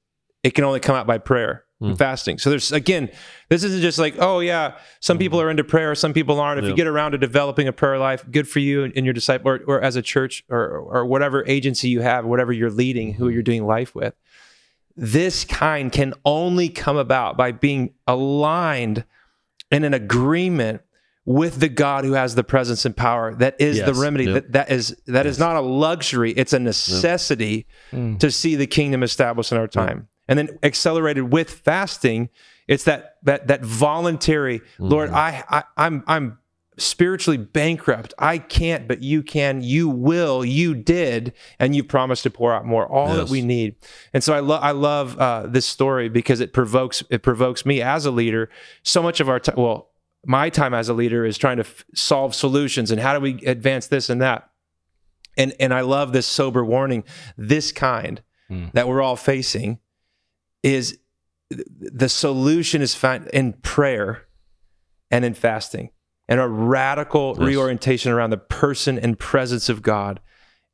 it 0.41 0.51
can 0.51 0.63
only 0.63 0.79
come 0.79 0.95
out 0.95 1.05
by 1.05 1.17
prayer 1.17 1.65
and 1.79 1.91
hmm. 1.91 1.95
fasting. 1.95 2.37
So 2.37 2.49
there's 2.49 2.71
again, 2.71 3.09
this 3.49 3.63
isn't 3.63 3.81
just 3.81 3.99
like, 3.99 4.15
oh 4.19 4.39
yeah, 4.39 4.77
some 4.99 5.17
people 5.17 5.39
are 5.41 5.49
into 5.49 5.63
prayer, 5.63 5.95
some 5.95 6.13
people 6.13 6.39
aren't. 6.39 6.63
If 6.63 6.69
you 6.69 6.75
get 6.75 6.87
around 6.87 7.11
to 7.11 7.17
developing 7.17 7.67
a 7.67 7.73
prayer 7.73 7.97
life, 7.97 8.25
good 8.31 8.47
for 8.47 8.59
you 8.59 8.83
and 8.83 9.05
your 9.05 9.13
disciple, 9.13 9.51
or, 9.51 9.59
or 9.67 9.81
as 9.81 9.95
a 9.95 10.01
church, 10.01 10.43
or 10.49 10.77
or 10.77 11.05
whatever 11.05 11.45
agency 11.47 11.89
you 11.89 12.01
have, 12.01 12.25
whatever 12.25 12.53
you're 12.53 12.71
leading, 12.71 13.13
who 13.13 13.29
you're 13.29 13.43
doing 13.43 13.65
life 13.65 13.93
with. 13.93 14.15
This 14.95 15.43
kind 15.43 15.91
can 15.91 16.13
only 16.23 16.69
come 16.69 16.97
about 16.97 17.37
by 17.37 17.51
being 17.51 17.93
aligned 18.07 19.05
in 19.71 19.83
an 19.83 19.93
agreement 19.93 20.81
with 21.25 21.59
the 21.59 21.69
God 21.69 22.03
who 22.03 22.13
has 22.13 22.35
the 22.35 22.43
presence 22.43 22.85
and 22.85 22.95
power. 22.95 23.33
That 23.33 23.55
is 23.59 23.83
the 23.83 23.93
remedy. 23.93 24.25
Yep. 24.25 24.33
That 24.33 24.51
that 24.53 24.71
is 24.71 24.95
that 25.07 25.25
is 25.25 25.39
not 25.39 25.55
a 25.55 25.61
luxury. 25.61 26.31
It's 26.31 26.53
a 26.53 26.59
necessity 26.59 27.65
hmm. 27.91 28.17
to 28.17 28.29
see 28.29 28.55
the 28.55 28.67
kingdom 28.67 29.03
established 29.03 29.51
in 29.51 29.57
our 29.57 29.67
time. 29.67 30.09
And 30.27 30.39
then 30.39 30.57
accelerated 30.63 31.31
with 31.31 31.49
fasting, 31.49 32.29
it's 32.67 32.83
that 32.85 33.17
that 33.23 33.47
that 33.47 33.63
voluntary. 33.63 34.61
Hmm. 34.77 34.89
Lord, 34.89 35.09
I, 35.09 35.43
I 35.49 35.63
I'm 35.77 36.03
I'm 36.07 36.39
spiritually 36.77 37.37
bankrupt. 37.37 38.13
I 38.17 38.37
can't, 38.37 38.87
but 38.87 39.01
you 39.01 39.23
can. 39.23 39.61
You 39.61 39.89
will. 39.89 40.43
You 40.43 40.73
did, 40.75 41.33
and 41.59 41.75
you 41.75 41.83
promised 41.83 42.23
to 42.23 42.29
pour 42.29 42.53
out 42.53 42.65
more. 42.65 42.87
All 42.87 43.13
that 43.15 43.29
we 43.29 43.41
need. 43.41 43.75
And 44.13 44.23
so 44.23 44.33
I 44.33 44.39
love 44.39 44.63
I 44.63 44.71
love 44.71 45.17
uh, 45.17 45.47
this 45.47 45.65
story 45.65 46.09
because 46.09 46.39
it 46.39 46.53
provokes 46.53 47.03
it 47.09 47.23
provokes 47.23 47.65
me 47.65 47.81
as 47.81 48.05
a 48.05 48.11
leader. 48.11 48.49
So 48.83 49.01
much 49.01 49.19
of 49.19 49.29
our 49.29 49.39
time, 49.39 49.55
well, 49.57 49.91
my 50.25 50.49
time 50.49 50.73
as 50.73 50.89
a 50.89 50.93
leader 50.93 51.25
is 51.25 51.37
trying 51.37 51.57
to 51.57 51.63
f- 51.63 51.85
solve 51.93 52.33
solutions 52.33 52.91
and 52.91 53.01
how 53.01 53.13
do 53.13 53.19
we 53.19 53.43
advance 53.45 53.87
this 53.87 54.09
and 54.09 54.21
that. 54.21 54.49
And 55.37 55.53
and 55.59 55.73
I 55.73 55.81
love 55.81 56.13
this 56.13 56.27
sober 56.27 56.63
warning. 56.63 57.03
This 57.37 57.71
kind 57.71 58.21
that 58.73 58.87
we're 58.87 59.01
all 59.01 59.15
facing 59.15 59.79
is 60.61 60.99
the 61.49 62.09
solution 62.09 62.81
is 62.83 62.93
found 62.93 63.27
in 63.29 63.53
prayer 63.53 64.27
and 65.09 65.25
in 65.25 65.33
fasting 65.33 65.89
and 66.33 66.41
a 66.41 66.47
radical 66.47 67.35
Yes. 67.37 67.47
reorientation 67.47 68.11
around 68.11 68.31
the 68.31 68.37
person 68.37 68.97
and 68.97 69.19
presence 69.19 69.69
of 69.69 69.83
God, 69.83 70.19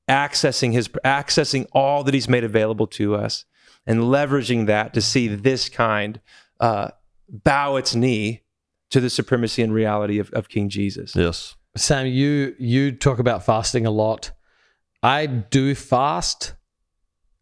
accessing 0.10 0.72
his 0.72 0.88
accessing 1.06 1.68
all 1.74 2.04
that 2.06 2.14
he's 2.14 2.30
made 2.30 2.46
available 2.46 2.88
to 2.88 3.14
us 3.14 3.44
and 3.86 4.00
leveraging 4.02 4.68
that 4.68 4.94
to 4.94 5.02
see 5.02 5.28
this 5.28 5.68
kind 5.68 6.22
uh, 6.62 6.90
bow 7.28 7.76
its 7.76 7.94
knee 7.94 8.42
to 8.90 9.02
the 9.02 9.10
supremacy 9.10 9.62
and 9.62 9.74
reality 9.74 10.18
of, 10.18 10.32
of 10.32 10.48
King 10.48 10.70
Jesus. 10.70 11.14
Yes. 11.16 11.56
Sam, 11.76 12.08
you 12.08 12.56
you 12.58 12.94
talk 12.94 13.20
about 13.20 13.46
fasting 13.46 13.86
a 13.86 13.92
lot. 13.92 14.32
I 15.04 15.26
do 15.26 15.76
fast, 15.76 16.54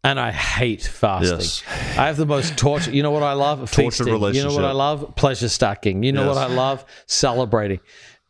and 0.04 0.18
I 0.20 0.30
hate 0.30 0.82
fasting. 0.82 1.38
Yes. 1.38 1.62
I 1.98 2.06
have 2.06 2.16
the 2.16 2.26
most 2.26 2.56
torture. 2.56 2.90
You 2.90 3.02
know 3.02 3.10
what 3.10 3.22
I 3.22 3.32
love? 3.32 3.58
Tortured 3.70 4.04
Feasting. 4.06 4.34
You 4.34 4.44
know 4.44 4.54
what 4.54 4.64
I 4.64 4.72
love? 4.72 5.14
Pleasure 5.16 5.48
stacking. 5.48 6.02
You 6.02 6.12
know 6.12 6.26
Yes. 6.26 6.36
what 6.36 6.50
I 6.50 6.54
love? 6.54 6.84
Celebrating. 7.06 7.80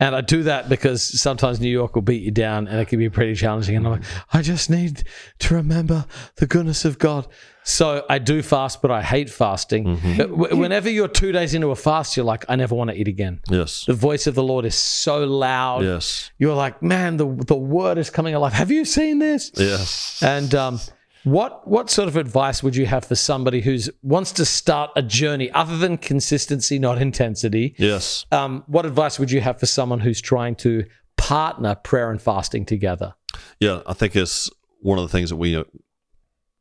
And 0.01 0.15
I 0.15 0.21
do 0.21 0.45
that 0.45 0.69
because 0.69 1.03
sometimes 1.21 1.59
New 1.61 1.69
York 1.71 1.97
will 1.97 2.03
beat 2.03 2.23
you 2.23 2.31
down 2.31 2.69
and 2.69 2.79
it 2.79 2.87
can 2.87 3.01
be 3.01 3.09
pretty 3.11 3.35
challenging. 3.35 3.77
And 3.77 3.85
I'm 3.85 3.93
like, 3.95 4.03
I 4.33 4.43
just 4.43 4.71
need 4.71 5.03
to 5.41 5.55
remember 5.55 6.07
the 6.37 6.47
goodness 6.47 6.85
of 6.85 7.01
God. 7.01 7.27
So 7.65 8.07
I 8.09 8.19
do 8.19 8.41
fast, 8.41 8.81
but 8.81 8.93
I 8.93 9.03
hate 9.03 9.29
fasting. 9.29 9.97
W- 10.17 10.57
Whenever 10.57 10.89
you're 10.89 11.09
two 11.09 11.33
days 11.33 11.53
into 11.53 11.71
a 11.71 11.77
fast, 11.77 12.17
you're 12.17 12.25
like, 12.25 12.45
I 12.49 12.55
never 12.55 12.77
want 12.77 12.91
to 12.91 12.97
eat 12.97 13.09
again. 13.09 13.41
Yes. 13.51 13.85
The 13.87 13.93
voice 13.93 14.29
of 14.29 14.37
the 14.37 14.43
Lord 14.43 14.65
is 14.65 14.77
so 14.77 15.25
loud. 15.25 15.83
Yes. 15.85 16.31
You're 16.39 16.55
like, 16.55 16.81
man, 16.81 17.17
the, 17.17 17.27
the 17.27 17.57
word 17.57 17.99
is 17.99 18.09
coming 18.09 18.35
alive. 18.35 18.53
Have 18.53 18.71
you 18.71 18.85
seen 18.85 19.19
this? 19.19 19.51
Yes. 19.57 20.23
And 20.23 20.55
um, 20.55 20.81
what 21.25 21.67
what 21.67 21.91
sort 21.91 22.09
of 22.09 22.17
advice 22.17 22.63
would 22.63 22.77
you 22.77 22.87
have 22.87 23.05
for 23.05 23.15
somebody 23.15 23.61
who's 23.61 23.91
wants 24.03 24.33
to 24.33 24.45
start 24.45 24.91
a 24.97 25.03
journey 25.03 25.51
other 25.53 25.77
than 25.77 25.99
consistency, 25.99 26.79
not 26.79 27.01
intensity? 27.01 27.75
Yes. 27.79 28.25
Um, 28.31 28.65
what 28.67 28.87
advice 28.87 29.19
would 29.19 29.31
you 29.31 29.41
have 29.41 29.59
for 29.59 29.67
someone 29.67 30.01
who's 30.01 30.21
trying 30.21 30.55
to 30.57 30.85
partner 31.17 31.75
prayer 31.75 32.11
and 32.11 32.21
fasting 32.21 32.65
together? 32.65 33.15
Yeah, 33.61 33.83
I 33.87 33.93
think 33.93 34.17
it's 34.17 34.51
one 34.81 34.99
of 34.99 35.05
the 35.05 35.11
things 35.11 35.31
that 35.31 35.37
we 35.37 35.57
uh, 35.57 35.65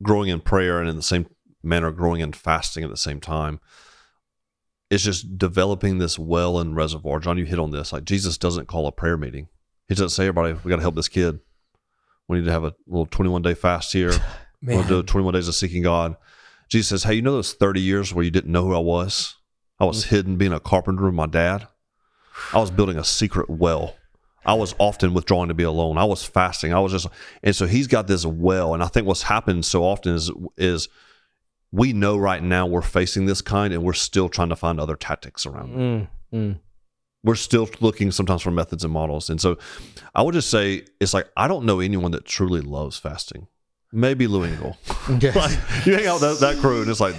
growing 0.02 0.30
in 0.30 0.42
prayer 0.42 0.80
and 0.80 0.90
in 0.90 0.96
the 0.96 1.04
same 1.04 1.28
manner 1.64 1.92
growing 1.92 2.22
in 2.22 2.34
fasting 2.34 2.84
at 2.84 2.90
the 2.90 2.98
same 2.98 3.20
time. 3.20 3.60
It's 4.90 5.04
just 5.04 5.38
developing 5.38 5.98
this 5.98 6.18
well 6.18 6.60
and 6.60 6.76
reservoir. 6.76 7.20
John, 7.20 7.38
you 7.38 7.46
hit 7.46 7.60
on 7.60 7.72
this. 7.72 7.92
Like 7.92 8.06
Jesus 8.06 8.38
doesn't 8.38 8.68
call 8.68 8.88
a 8.88 8.92
prayer 8.92 9.18
meeting. 9.18 9.50
He 9.88 9.96
doesn't 9.96 10.10
say, 10.10 10.28
"Everybody, 10.28 10.54
we 10.64 10.70
got 10.70 10.78
to 10.78 10.82
help 10.82 10.96
this 10.96 11.10
kid. 11.10 11.40
We 12.28 12.40
need 12.40 12.46
to 12.46 12.52
have 12.52 12.64
a 12.64 12.74
little 12.88 13.06
twenty-one 13.06 13.42
day 13.42 13.54
fast 13.54 13.94
here. 13.94 14.14
We'll 14.62 14.84
do 14.84 15.04
21 15.04 15.34
days 15.34 15.48
of 15.48 15.56
seeking 15.56 15.84
God." 15.84 16.16
Jesus 16.70 16.90
says, 16.90 17.04
"Hey, 17.04 17.16
you 17.16 17.22
know 17.22 17.34
those 17.34 17.54
30 17.54 17.82
years 17.82 18.14
where 18.14 18.26
you 18.26 18.32
didn't 18.32 18.52
know 18.52 18.66
who 18.66 18.76
I 18.76 18.80
was? 18.80 19.36
I 19.80 19.86
was 19.86 20.06
hidden 20.06 20.38
being 20.38 20.54
a 20.54 20.60
carpenter 20.60 21.06
with 21.06 21.14
my 21.14 21.28
dad. 21.28 21.68
I 22.54 22.60
was 22.60 22.72
building 22.72 22.98
a 22.98 23.04
secret 23.04 23.50
well. 23.50 23.96
I 24.46 24.54
was 24.54 24.74
often 24.80 25.14
withdrawing 25.14 25.50
to 25.50 25.54
be 25.54 25.64
alone. 25.64 25.98
I 25.98 26.06
was 26.06 26.24
fasting. 26.24 26.74
I 26.74 26.80
was 26.80 26.94
just, 26.94 27.08
and 27.44 27.56
so 27.56 27.68
he's 27.68 27.88
got 27.88 28.08
this 28.08 28.26
well. 28.26 28.74
And 28.74 28.82
I 28.82 28.88
think 28.88 29.06
what's 29.06 29.24
happened 29.24 29.66
so 29.66 29.84
often 29.84 30.16
is 30.16 30.32
is 30.56 30.88
we 31.72 31.92
know 31.92 32.18
right 32.18 32.42
now 32.42 32.66
we're 32.66 32.82
facing 32.82 33.26
this 33.26 33.42
kind, 33.42 33.74
and 33.74 33.84
we're 33.84 33.94
still 33.94 34.30
trying 34.30 34.50
to 34.50 34.56
find 34.56 34.80
other 34.80 34.96
tactics 34.96 35.46
around. 35.46 35.76
Mm, 35.76 36.08
mm. 36.34 36.60
We're 37.24 37.36
still 37.36 37.70
looking 37.82 38.12
sometimes 38.12 38.42
for 38.42 38.52
methods 38.52 38.86
and 38.86 38.94
models. 38.94 39.30
And 39.30 39.42
so, 39.42 39.58
I 40.16 40.22
would 40.22 40.34
just 40.34 40.50
say 40.50 40.86
it's 41.02 41.14
like 41.14 41.28
I 41.36 41.50
don't 41.50 41.66
know 41.66 41.82
anyone 41.82 42.12
that 42.12 42.26
truly 42.26 42.62
loves 42.62 42.98
fasting. 42.98 43.48
Maybe 43.92 44.28
Lou 44.28 44.44
Engle. 44.44 44.78
Yes. 45.22 45.36
like 45.36 45.86
you 45.86 45.96
hang 45.96 46.06
out 46.08 46.20
with 46.22 46.40
that, 46.40 46.54
that 46.56 46.62
crew, 46.62 46.82
and 46.82 46.90
it's 46.92 47.00
like 47.00 47.16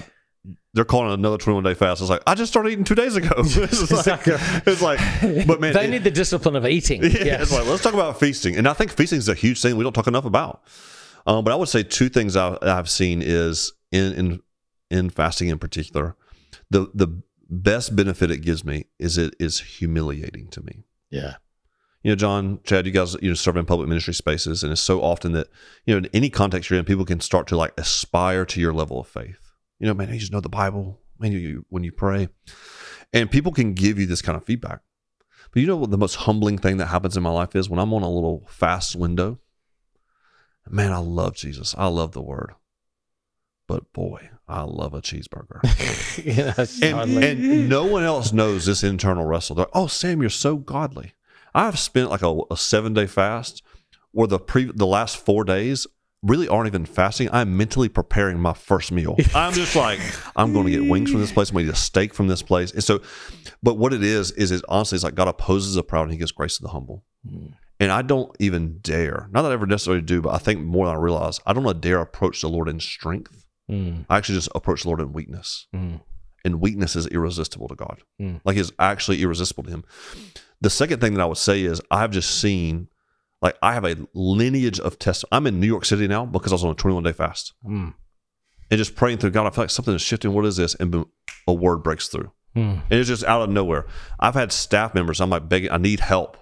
they're 0.75 0.85
calling 0.85 1.13
another 1.15 1.39
21 1.39 1.65
day 1.65 1.73
fast. 1.75 2.01
It's 2.03 2.11
like 2.11 2.23
I 2.27 2.35
just 2.35 2.53
started 2.53 2.71
eating 2.71 2.85
two 2.85 2.95
days 2.95 3.17
ago. 3.17 3.31
it's, 3.39 4.07
like, 4.07 4.23
it's 4.67 4.83
like, 4.83 4.99
but 5.47 5.61
man, 5.61 5.73
they 5.73 5.87
it- 5.87 5.91
need 5.91 6.05
the 6.05 6.11
discipline 6.11 6.55
of 6.57 6.67
eating. 6.67 7.03
yeah, 7.03 7.09
yes. 7.25 7.43
it's 7.43 7.53
like 7.53 7.67
let's 7.67 7.83
talk 7.83 7.95
about 7.95 8.21
feasting, 8.21 8.57
and 8.57 8.69
I 8.69 8.75
think 8.75 8.91
feasting 8.93 9.19
is 9.19 9.29
a 9.29 9.35
huge 9.35 9.61
thing 9.63 9.77
we 9.77 9.85
don't 9.85 9.93
talk 9.95 10.07
enough 10.07 10.27
about. 10.27 10.63
Um, 11.27 11.45
but 11.45 11.53
I 11.53 11.57
would 11.57 11.69
say 11.69 11.83
two 11.83 12.09
things 12.09 12.37
I, 12.37 12.57
I've 12.63 12.89
seen 12.91 13.23
is 13.23 13.73
in 13.91 14.13
in 14.13 14.43
in 14.91 15.11
fasting 15.11 15.49
in 15.49 15.59
particular, 15.59 16.15
the 16.71 16.91
the 16.95 17.23
best 17.51 17.97
benefit 17.97 18.31
it 18.31 18.39
gives 18.43 18.63
me 18.65 18.85
is 18.99 19.17
it 19.17 19.35
is 19.41 19.61
humiliating 19.61 20.49
to 20.49 20.61
me. 20.63 20.85
yeah. 21.11 21.37
You 22.09 22.13
know, 22.13 22.17
John, 22.17 22.61
Chad, 22.65 22.87
you 22.87 22.93
guys, 22.93 23.19
you 23.21 23.29
know, 23.29 23.35
serve 23.35 23.59
in 23.59 23.67
public 23.67 23.87
ministry 23.87 24.15
spaces, 24.15 24.63
and 24.63 24.73
it's 24.73 24.81
so 24.81 25.03
often 25.03 25.33
that 25.33 25.49
you 25.85 25.93
know, 25.93 25.99
in 25.99 26.07
any 26.15 26.31
context 26.31 26.71
you're 26.71 26.79
in, 26.79 26.87
people 26.87 27.05
can 27.05 27.21
start 27.21 27.47
to 27.49 27.57
like 27.59 27.75
aspire 27.77 28.47
to 28.47 28.61
your 28.63 28.73
level 28.73 28.99
of 28.99 29.07
faith. 29.07 29.53
You 29.79 29.89
know, 29.89 29.93
man, 29.93 30.11
you 30.11 30.19
just 30.19 30.33
know 30.33 30.41
the 30.41 30.49
Bible. 30.49 31.03
Man, 31.19 31.33
you, 31.33 31.39
you 31.39 31.67
when 31.69 31.85
you 31.85 31.93
pray, 31.93 32.31
and 33.13 33.31
people 33.31 33.53
can 33.53 33.75
give 33.75 33.99
you 33.99 34.07
this 34.07 34.23
kind 34.23 34.39
of 34.39 34.45
feedback. 34.47 34.81
But 35.53 35.61
you 35.61 35.67
know 35.67 35.77
what 35.77 35.91
the 35.91 35.99
most 35.99 36.15
humbling 36.15 36.57
thing 36.57 36.79
that 36.79 36.87
happens 36.87 37.15
in 37.15 37.23
my 37.23 37.29
life 37.29 37.55
is 37.55 37.69
when 37.69 37.79
I'm 37.79 37.93
on 37.93 38.01
a 38.01 38.11
little 38.11 38.47
fast 38.49 38.97
window. 38.97 39.39
Man, 40.67 40.93
I 40.93 41.01
love 41.01 41.37
Jesus. 41.37 41.75
I 41.77 41.89
love 41.89 42.13
the 42.13 42.23
Word, 42.23 42.55
but 43.67 43.93
boy, 43.93 44.31
I 44.49 44.63
love 44.63 44.95
a 44.95 45.03
cheeseburger. 45.03 45.61
yeah 46.25 46.55
and, 46.83 47.23
and 47.23 47.69
no 47.69 47.85
one 47.85 48.05
else 48.05 48.33
knows 48.33 48.65
this 48.65 48.83
internal 48.83 49.27
wrestle. 49.27 49.57
They're, 49.57 49.67
oh, 49.75 49.89
Sam, 49.89 50.23
you're 50.23 50.31
so 50.31 50.57
godly. 50.57 51.13
I've 51.59 51.79
spent 51.79 52.11
like 52.11 52.23
a, 52.23 52.39
a 52.51 52.57
seven 52.57 52.95
day 52.95 53.07
fast 53.07 53.63
where 54.13 54.29
the 54.29 54.39
pre 54.39 54.65
the 54.65 54.87
last 54.87 55.17
four 55.17 55.45
days 55.45 55.87
really 56.23 56.49
aren't 56.49 56.67
even 56.69 56.85
fasting. 56.85 57.29
I'm 57.33 57.57
mentally 57.57 57.89
preparing 57.89 58.39
my 58.39 58.53
first 58.53 58.91
meal. 58.93 59.17
I'm 59.35 59.53
just 59.53 59.77
like, 59.77 60.01
I'm 60.37 60.53
going 60.53 60.67
to 60.67 60.73
get 60.73 60.89
wings 60.89 61.11
from 61.11 61.21
this 61.21 61.33
place. 61.33 61.51
I'm 61.51 61.55
going 61.55 61.67
to 61.67 61.73
get 61.73 61.79
a 61.79 61.81
steak 61.81 62.15
from 62.15 62.29
this 62.29 62.43
place. 62.43 62.73
And 62.73 62.83
so, 62.83 63.01
but 63.63 63.75
what 63.75 63.93
it 63.93 64.03
is, 64.03 64.33
is 64.33 64.51
it 64.51 64.65
honestly 64.69 64.97
is 64.97 65.05
like 65.05 65.15
God 65.15 65.29
opposes 65.29 65.75
the 65.75 65.83
proud 65.83 66.03
and 66.03 66.13
he 66.13 66.19
gives 66.19 66.33
grace 66.33 66.57
to 66.57 66.63
the 66.63 66.71
humble. 66.71 67.05
And 67.81 67.93
I 67.93 68.03
don't 68.03 68.35
even 68.41 68.79
dare, 68.81 69.29
not 69.31 69.43
that 69.43 69.51
I 69.51 69.55
ever 69.55 69.67
necessarily 69.67 70.03
do, 70.03 70.21
but 70.21 70.35
I 70.35 70.39
think 70.39 70.61
more 70.61 70.87
than 70.87 70.97
I 70.97 70.99
realize, 70.99 71.41
I 71.47 71.53
don't 71.53 71.63
want 71.63 71.81
to 71.81 71.89
dare 71.89 72.01
approach 72.01 72.41
the 72.41 72.49
Lord 72.49 72.69
in 72.69 72.81
strength. 72.81 73.45
Mm, 73.71 74.07
I 74.09 74.17
actually 74.17 74.37
just 74.37 74.49
approach 74.55 74.83
the 74.83 74.89
Lord 74.89 75.01
in 75.01 75.13
weakness 75.13 75.67
mm, 75.75 76.01
and 76.43 76.61
weakness 76.61 76.97
is 76.97 77.07
irresistible 77.09 77.69
to 77.69 77.75
God. 77.75 78.01
Mm. 78.21 78.41
Like 78.45 78.57
it's 78.57 78.73
actually 78.79 79.23
irresistible 79.23 79.65
to 79.65 79.71
Him. 79.71 79.85
The 80.61 80.71
second 80.71 81.01
thing 81.01 81.15
that 81.15 81.21
I 81.21 81.27
would 81.27 81.39
say 81.39 81.63
is 81.63 81.81
I've 81.91 82.11
just 82.11 82.41
seen, 82.41 82.89
like 83.41 83.57
I 83.63 83.75
have 83.75 83.85
a 83.85 83.97
lineage 84.15 84.81
of 84.81 84.99
tests. 84.99 85.25
I'm 85.31 85.47
in 85.47 85.61
New 85.61 85.67
York 85.67 85.85
City 85.85 86.09
now 86.09 86.27
because 86.27 86.53
I 86.53 86.57
was 86.57 86.65
on 86.65 86.73
a 86.73 86.75
21 86.75 87.05
day 87.05 87.13
fast 87.13 87.55
mm, 87.65 87.95
and 88.71 88.79
just 88.79 88.97
praying 88.97 89.19
through 89.19 89.31
God. 89.31 89.47
I 89.47 89.51
feel 89.51 89.65
like 89.65 89.71
something 89.71 89.95
is 89.95 90.03
shifting. 90.03 90.33
What 90.33 90.45
is 90.45 90.57
this? 90.57 90.75
And 90.75 90.91
boom, 90.91 91.11
a 91.47 91.53
word 91.53 91.79
breaks 91.79 92.09
through, 92.09 92.33
mm. 92.57 92.83
and 92.83 92.93
it's 92.93 93.09
just 93.09 93.25
out 93.25 93.43
of 93.43 93.51
nowhere. 93.51 93.87
I've 94.19 94.35
had 94.35 94.51
staff 94.51 94.95
members. 94.95 95.21
I'm 95.21 95.31
like 95.31 95.49
begging. 95.49 95.71
I 95.71 95.77
need 95.77 96.01
help. 96.01 96.37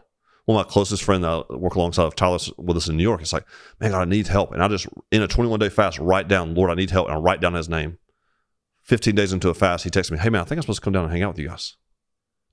One 0.46 0.60
of 0.60 0.66
my 0.66 0.72
closest 0.72 1.02
friends 1.02 1.22
that 1.22 1.44
I 1.50 1.56
work 1.56 1.74
alongside 1.74 2.04
of 2.04 2.14
Tyler's 2.14 2.52
with 2.56 2.76
us 2.76 2.88
in 2.88 2.96
New 2.96 3.02
York. 3.02 3.20
It's 3.20 3.32
like, 3.32 3.46
man, 3.80 3.90
God, 3.90 4.02
I 4.02 4.04
need 4.04 4.28
help. 4.28 4.52
And 4.52 4.62
I 4.62 4.68
just 4.68 4.86
in 5.10 5.20
a 5.20 5.28
21 5.28 5.58
day 5.58 5.68
fast 5.68 5.98
write 5.98 6.28
down, 6.28 6.54
Lord, 6.54 6.70
I 6.70 6.74
need 6.74 6.90
help, 6.90 7.08
and 7.08 7.16
I 7.16 7.20
write 7.20 7.40
down 7.40 7.54
his 7.54 7.68
name. 7.68 7.98
15 8.84 9.16
days 9.16 9.32
into 9.32 9.48
a 9.48 9.54
fast, 9.54 9.82
he 9.82 9.90
texts 9.90 10.12
me, 10.12 10.18
Hey 10.18 10.30
man, 10.30 10.40
I 10.40 10.44
think 10.44 10.58
I'm 10.58 10.62
supposed 10.62 10.78
to 10.78 10.84
come 10.84 10.92
down 10.92 11.04
and 11.04 11.12
hang 11.12 11.22
out 11.22 11.30
with 11.30 11.40
you 11.40 11.48
guys. 11.48 11.76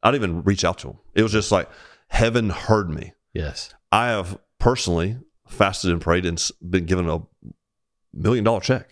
I 0.04 0.12
didn't 0.12 0.30
even 0.30 0.44
reach 0.44 0.66
out 0.66 0.78
to 0.80 0.90
him. 0.90 0.98
It 1.16 1.24
was 1.24 1.32
just 1.32 1.52
like 1.52 1.70
heaven 2.10 2.50
heard 2.50 2.90
me. 2.90 3.14
Yes. 3.34 3.74
I 3.92 4.10
have 4.10 4.38
personally 4.60 5.18
fasted 5.48 5.92
and 5.92 6.02
prayed 6.02 6.26
and 6.26 6.42
been 6.68 6.86
given 6.86 7.10
a 7.10 7.22
million 8.14 8.44
dollar 8.44 8.60
check. 8.60 8.90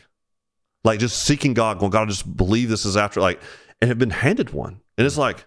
Like 0.83 0.99
just 0.99 1.23
seeking 1.23 1.53
God, 1.53 1.79
going, 1.79 1.91
God, 1.91 2.03
I 2.03 2.05
just 2.05 2.35
believe 2.35 2.69
this 2.69 2.85
is 2.85 2.97
after 2.97 3.19
like 3.21 3.41
and 3.81 3.89
have 3.89 3.99
been 3.99 4.09
handed 4.09 4.51
one. 4.51 4.81
And 4.97 5.05
it's 5.05 5.17
like, 5.17 5.45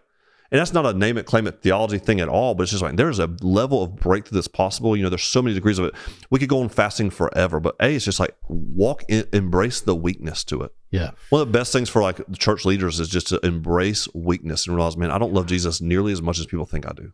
and 0.51 0.61
that's 0.61 0.73
not 0.73 0.87
a 0.87 0.93
name 0.93 1.19
it, 1.19 1.27
claim 1.27 1.47
it 1.47 1.63
theology 1.63 1.99
thing 1.99 2.21
at 2.21 2.29
all, 2.29 2.55
but 2.55 2.65
it's 2.65 2.73
just 2.73 2.83
like 2.83 2.97
there's 2.97 3.19
a 3.19 3.35
level 3.41 3.83
of 3.83 3.97
breakthrough 3.97 4.37
that's 4.37 4.49
possible. 4.49 4.97
You 4.97 5.03
know, 5.03 5.09
there's 5.09 5.25
so 5.25 5.43
many 5.43 5.55
degrees 5.55 5.79
of 5.79 5.87
it. 5.87 5.95
We 6.31 6.39
could 6.39 6.49
go 6.49 6.61
on 6.61 6.69
fasting 6.69 7.11
forever, 7.11 7.61
but 7.61 7.77
A, 7.81 7.95
it's 7.95 8.05
just 8.05 8.21
like 8.21 8.37
walk 8.49 9.03
in, 9.09 9.27
embrace 9.33 9.81
the 9.81 9.95
weakness 9.95 10.45
to 10.45 10.63
it. 10.63 10.73
Yeah. 10.91 11.11
One 11.31 11.43
of 11.43 11.49
the 11.49 11.59
best 11.59 11.73
things 11.73 11.89
for 11.89 12.03
like 12.03 12.17
the 12.17 12.37
church 12.37 12.65
leaders 12.65 13.01
is 13.01 13.09
just 13.09 13.29
to 13.29 13.45
embrace 13.45 14.07
weakness 14.15 14.67
and 14.67 14.77
realize, 14.77 14.97
man, 14.97 15.11
I 15.11 15.19
don't 15.19 15.33
love 15.33 15.47
Jesus 15.47 15.81
nearly 15.81 16.13
as 16.13 16.23
much 16.23 16.39
as 16.39 16.47
people 16.47 16.67
think 16.67 16.87
I 16.87 16.93
do. 16.93 17.13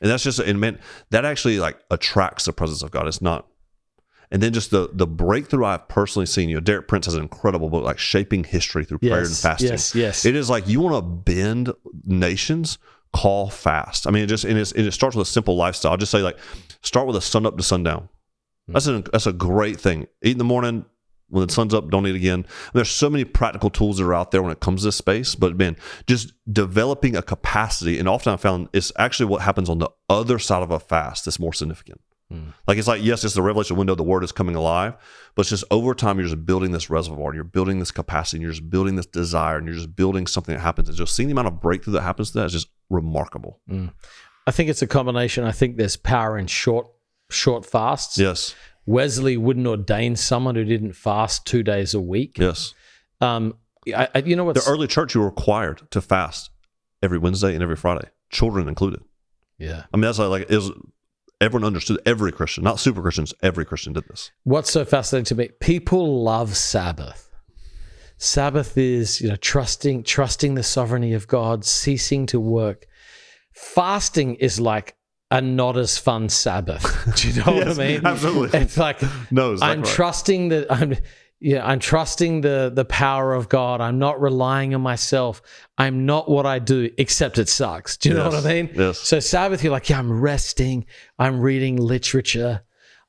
And 0.00 0.10
that's 0.10 0.22
just, 0.22 0.38
and 0.38 0.60
man, 0.60 0.78
that 1.10 1.24
actually 1.24 1.58
like 1.58 1.78
attracts 1.90 2.44
the 2.44 2.52
presence 2.52 2.82
of 2.82 2.90
God. 2.90 3.08
It's 3.08 3.20
not. 3.20 3.46
And 4.30 4.42
then 4.42 4.52
just 4.52 4.70
the 4.70 4.90
the 4.92 5.06
breakthrough 5.06 5.64
I've 5.64 5.88
personally 5.88 6.26
seen. 6.26 6.48
You 6.48 6.56
know, 6.56 6.60
Derek 6.60 6.86
Prince 6.88 7.06
has 7.06 7.14
an 7.14 7.22
incredible 7.22 7.70
book 7.70 7.84
like 7.84 7.98
shaping 7.98 8.44
history 8.44 8.84
through 8.84 8.98
prayer 8.98 9.18
and 9.20 9.28
Yes. 9.28 9.42
fasting. 9.42 9.68
Yes. 9.70 9.94
Yes. 9.94 10.24
It 10.26 10.36
is 10.36 10.50
like 10.50 10.68
you 10.68 10.80
want 10.80 10.96
to 10.96 11.02
bend 11.02 11.72
nations, 12.04 12.76
call 13.14 13.48
fast. 13.48 14.06
I 14.06 14.10
mean, 14.10 14.24
it 14.24 14.26
just 14.26 14.44
and, 14.44 14.58
it's, 14.58 14.72
and 14.72 14.86
it 14.86 14.92
starts 14.92 15.16
with 15.16 15.26
a 15.26 15.30
simple 15.30 15.56
lifestyle. 15.56 15.92
I'll 15.92 15.98
just 15.98 16.12
say 16.12 16.20
like, 16.22 16.38
start 16.82 17.06
with 17.06 17.16
a 17.16 17.20
sun 17.22 17.46
up 17.46 17.56
to 17.56 17.62
sundown. 17.62 18.08
Hmm. 18.66 18.72
That's 18.74 18.86
a 18.86 19.00
that's 19.12 19.26
a 19.26 19.32
great 19.32 19.80
thing. 19.80 20.02
Eat 20.22 20.32
in 20.32 20.38
the 20.38 20.44
morning. 20.44 20.84
When 21.30 21.46
the 21.46 21.52
sun's 21.52 21.74
up, 21.74 21.90
don't 21.90 22.06
eat 22.06 22.14
again. 22.16 22.46
There's 22.72 22.88
so 22.90 23.10
many 23.10 23.22
practical 23.24 23.68
tools 23.68 23.98
that 23.98 24.04
are 24.04 24.14
out 24.14 24.30
there 24.30 24.42
when 24.42 24.50
it 24.50 24.60
comes 24.60 24.80
to 24.80 24.86
this 24.88 24.96
space. 24.96 25.34
But 25.34 25.58
man, 25.58 25.76
just 26.06 26.32
developing 26.50 27.16
a 27.16 27.20
capacity, 27.22 27.98
and 27.98 28.08
often 28.08 28.32
I 28.32 28.36
found 28.38 28.70
it's 28.72 28.92
actually 28.98 29.26
what 29.26 29.42
happens 29.42 29.68
on 29.68 29.78
the 29.78 29.90
other 30.08 30.38
side 30.38 30.62
of 30.62 30.70
a 30.70 30.80
fast 30.80 31.26
that's 31.26 31.38
more 31.38 31.52
significant. 31.52 32.00
Like 32.66 32.76
it's 32.76 32.86
like 32.88 33.02
yes, 33.02 33.24
it's 33.24 33.34
the 33.34 33.42
revelation 33.42 33.76
window. 33.76 33.94
The 33.94 34.02
word 34.02 34.22
is 34.22 34.32
coming 34.32 34.54
alive, 34.54 34.94
but 35.34 35.40
it's 35.42 35.50
just 35.50 35.64
over 35.70 35.94
time. 35.94 36.18
You're 36.18 36.28
just 36.28 36.44
building 36.44 36.72
this 36.72 36.90
reservoir. 36.90 37.28
and 37.30 37.34
You're 37.34 37.44
building 37.44 37.78
this 37.78 37.90
capacity. 37.90 38.36
And 38.36 38.42
you're 38.42 38.52
just 38.52 38.68
building 38.68 38.96
this 38.96 39.06
desire, 39.06 39.56
and 39.56 39.66
you're 39.66 39.76
just 39.76 39.96
building 39.96 40.26
something 40.26 40.54
that 40.54 40.60
happens. 40.60 40.88
And 40.88 40.98
just 40.98 41.16
seeing 41.16 41.28
the 41.28 41.32
amount 41.32 41.48
of 41.48 41.60
breakthrough 41.60 41.94
that 41.94 42.02
happens 42.02 42.32
to 42.32 42.38
that 42.38 42.46
is 42.46 42.52
just 42.52 42.68
remarkable. 42.90 43.60
I 44.46 44.50
think 44.50 44.68
it's 44.68 44.82
a 44.82 44.86
combination. 44.86 45.44
I 45.44 45.52
think 45.52 45.78
there's 45.78 45.96
power 45.96 46.36
in 46.36 46.46
short 46.48 46.88
short 47.30 47.64
fasts. 47.64 48.18
Yes, 48.18 48.54
Wesley 48.84 49.36
wouldn't 49.38 49.66
ordain 49.66 50.14
someone 50.16 50.54
who 50.54 50.64
didn't 50.64 50.92
fast 50.94 51.46
two 51.46 51.62
days 51.62 51.94
a 51.94 52.00
week. 52.00 52.36
yes. 52.38 52.74
Um, 53.22 53.54
I, 53.86 54.08
I, 54.14 54.18
you 54.18 54.36
know 54.36 54.44
what? 54.44 54.54
The 54.54 54.64
early 54.68 54.86
church, 54.86 55.14
you 55.14 55.20
were 55.22 55.28
required 55.28 55.90
to 55.92 56.00
fast 56.02 56.50
every 57.02 57.16
Wednesday 57.18 57.54
and 57.54 57.62
every 57.62 57.76
Friday, 57.76 58.08
children 58.30 58.68
included. 58.68 59.00
yeah. 59.58 59.84
I 59.92 59.96
mean, 59.96 60.02
that's 60.02 60.18
like, 60.18 60.28
like 60.28 60.50
it 60.50 60.56
was. 60.56 60.70
Everyone 61.40 61.64
understood. 61.66 62.00
Every 62.04 62.32
Christian, 62.32 62.64
not 62.64 62.80
super 62.80 63.00
Christians, 63.00 63.32
every 63.42 63.64
Christian 63.64 63.92
did 63.92 64.04
this. 64.08 64.30
What's 64.44 64.72
so 64.72 64.84
fascinating 64.84 65.24
to 65.26 65.34
me? 65.36 65.48
People 65.60 66.22
love 66.24 66.56
Sabbath. 66.56 67.30
Sabbath 68.16 68.76
is 68.76 69.20
you 69.20 69.28
know 69.28 69.36
trusting 69.36 70.02
trusting 70.02 70.54
the 70.54 70.62
sovereignty 70.64 71.12
of 71.14 71.28
God, 71.28 71.64
ceasing 71.64 72.26
to 72.26 72.40
work. 72.40 72.86
fasting 73.52 74.34
is 74.36 74.58
like 74.60 74.96
a 75.30 75.40
not 75.40 75.76
as 75.76 75.98
fun 75.98 76.28
Sabbath. 76.28 76.82
Do 77.16 77.28
you 77.28 77.34
know 77.44 77.54
Yes, 77.54 77.76
what 77.76 77.84
I 77.84 77.88
mean? 77.88 78.06
absolutely. 78.06 78.60
It's 78.60 78.76
like 78.76 79.00
No, 79.30 79.56
I'm 79.60 79.82
right. 79.82 79.88
trusting 79.88 80.48
that 80.48 80.72
I'm 80.72 80.96
yeah, 81.40 81.64
I'm 81.64 81.78
trusting 81.78 82.40
the 82.40 82.70
the 82.74 82.84
power 82.84 83.32
of 83.32 83.48
God. 83.48 83.80
I'm 83.80 83.98
not 83.98 84.20
relying 84.20 84.74
on 84.74 84.80
myself. 84.80 85.40
I'm 85.76 86.04
not 86.04 86.28
what 86.28 86.46
I 86.46 86.58
do, 86.58 86.90
except 86.98 87.38
it 87.38 87.48
sucks. 87.48 87.96
Do 87.96 88.08
you 88.08 88.14
know 88.16 88.28
what 88.28 88.44
I 88.44 88.52
mean? 88.52 88.70
yes. 88.74 88.98
So 88.98 89.20
Sabbath, 89.20 89.62
you're 89.62 89.72
like, 89.72 89.88
yeah, 89.88 89.98
I'm 89.98 90.20
resting, 90.20 90.86
I'm 91.18 91.40
reading 91.40 91.76
literature, 91.76 92.62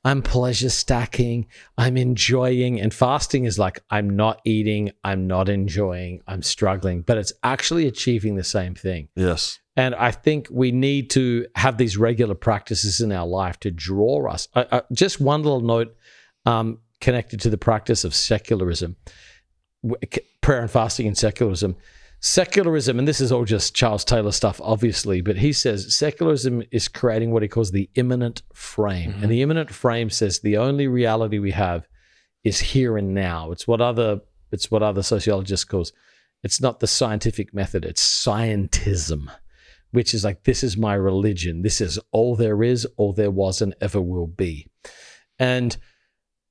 I'm 0.04 0.22
pleasure 0.22 0.70
stacking, 0.70 1.46
I'm 1.76 1.96
enjoying. 1.96 2.80
And 2.80 2.94
fasting 2.94 3.44
is 3.44 3.58
like, 3.58 3.80
I'm 3.90 4.08
not 4.10 4.40
eating, 4.44 4.92
I'm 5.02 5.26
not 5.26 5.48
enjoying, 5.48 6.22
I'm 6.28 6.42
struggling, 6.42 7.02
but 7.02 7.18
it's 7.18 7.32
actually 7.42 7.86
achieving 7.86 8.36
the 8.36 8.44
same 8.44 8.74
thing. 8.74 9.08
Yes. 9.16 9.58
And 9.76 9.94
I 9.94 10.10
think 10.10 10.46
we 10.50 10.72
need 10.72 11.10
to 11.10 11.46
have 11.56 11.78
these 11.78 11.96
regular 11.96 12.34
practices 12.34 13.00
in 13.00 13.12
our 13.12 13.26
life 13.26 13.58
to 13.60 13.70
draw 13.70 14.30
us. 14.30 14.46
I, 14.54 14.66
I, 14.70 14.82
just 14.92 15.20
one 15.20 15.42
little 15.42 15.60
note 15.60 15.96
um, 16.46 16.78
connected 17.00 17.40
to 17.40 17.50
the 17.50 17.58
practice 17.58 18.04
of 18.04 18.14
secularism, 18.14 18.96
prayer 20.40 20.60
and 20.60 20.70
fasting 20.70 21.06
and 21.06 21.16
secularism. 21.16 21.76
Secularism, 22.22 22.98
and 22.98 23.08
this 23.08 23.20
is 23.20 23.32
all 23.32 23.46
just 23.46 23.74
Charles 23.74 24.04
Taylor 24.04 24.32
stuff, 24.32 24.60
obviously, 24.62 25.22
but 25.22 25.38
he 25.38 25.54
says 25.54 25.96
secularism 25.96 26.62
is 26.70 26.86
creating 26.86 27.30
what 27.30 27.42
he 27.42 27.48
calls 27.48 27.70
the 27.70 27.88
immanent 27.94 28.42
frame. 28.52 29.12
And 29.12 29.20
mm-hmm. 29.20 29.28
the 29.28 29.42
immanent 29.42 29.70
frame 29.70 30.10
says 30.10 30.40
the 30.40 30.58
only 30.58 30.86
reality 30.86 31.38
we 31.38 31.52
have 31.52 31.88
is 32.44 32.60
here 32.60 32.98
and 32.98 33.14
now. 33.14 33.52
It's 33.52 33.66
what 33.66 33.80
other 33.80 34.20
it's 34.52 34.70
what 34.70 34.82
other 34.82 35.02
sociologists 35.02 35.64
calls 35.64 35.92
it's 36.42 36.60
not 36.60 36.80
the 36.80 36.86
scientific 36.86 37.54
method, 37.54 37.84
it's 37.84 38.02
scientism 38.02 39.30
which 39.92 40.14
is 40.14 40.24
like, 40.24 40.44
this 40.44 40.62
is 40.62 40.76
my 40.76 40.94
religion. 40.94 41.62
This 41.62 41.80
is 41.80 41.98
all 42.12 42.36
there 42.36 42.62
is, 42.62 42.86
all 42.96 43.12
there 43.12 43.30
was, 43.30 43.60
and 43.60 43.74
ever 43.80 44.00
will 44.00 44.26
be. 44.26 44.68
And 45.38 45.76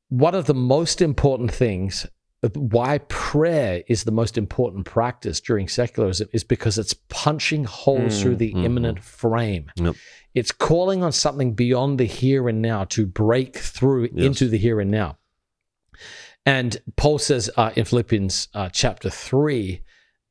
one 0.09 0.35
of 0.35 0.45
the 0.45 0.53
most 0.53 1.01
important 1.01 1.51
things, 1.51 2.05
why 2.53 2.99
prayer 3.09 3.83
is 3.87 4.03
the 4.03 4.11
most 4.11 4.37
important 4.37 4.85
practice 4.85 5.39
during 5.41 5.67
secularism, 5.67 6.27
is 6.33 6.43
because 6.43 6.77
it's 6.77 6.93
punching 7.09 7.65
holes 7.65 8.21
through 8.21 8.37
the 8.37 8.51
immanent 8.51 9.01
frame. 9.03 9.71
Yep. 9.75 9.95
It's 10.35 10.51
calling 10.51 11.03
on 11.03 11.11
something 11.11 11.53
beyond 11.53 11.99
the 11.99 12.05
here 12.05 12.47
and 12.47 12.61
now 12.61 12.85
to 12.85 13.05
break 13.05 13.57
through 13.57 14.09
Yes. 14.13 14.25
into 14.25 14.47
the 14.47 14.57
here 14.57 14.79
and 14.79 14.89
now. 14.91 15.17
And 16.45 16.77
Paul 16.95 17.19
says 17.19 17.49
uh, 17.57 17.71
in 17.75 17.85
Philippians 17.85 18.47
uh, 18.53 18.69
chapter 18.69 19.09
3 19.09 19.81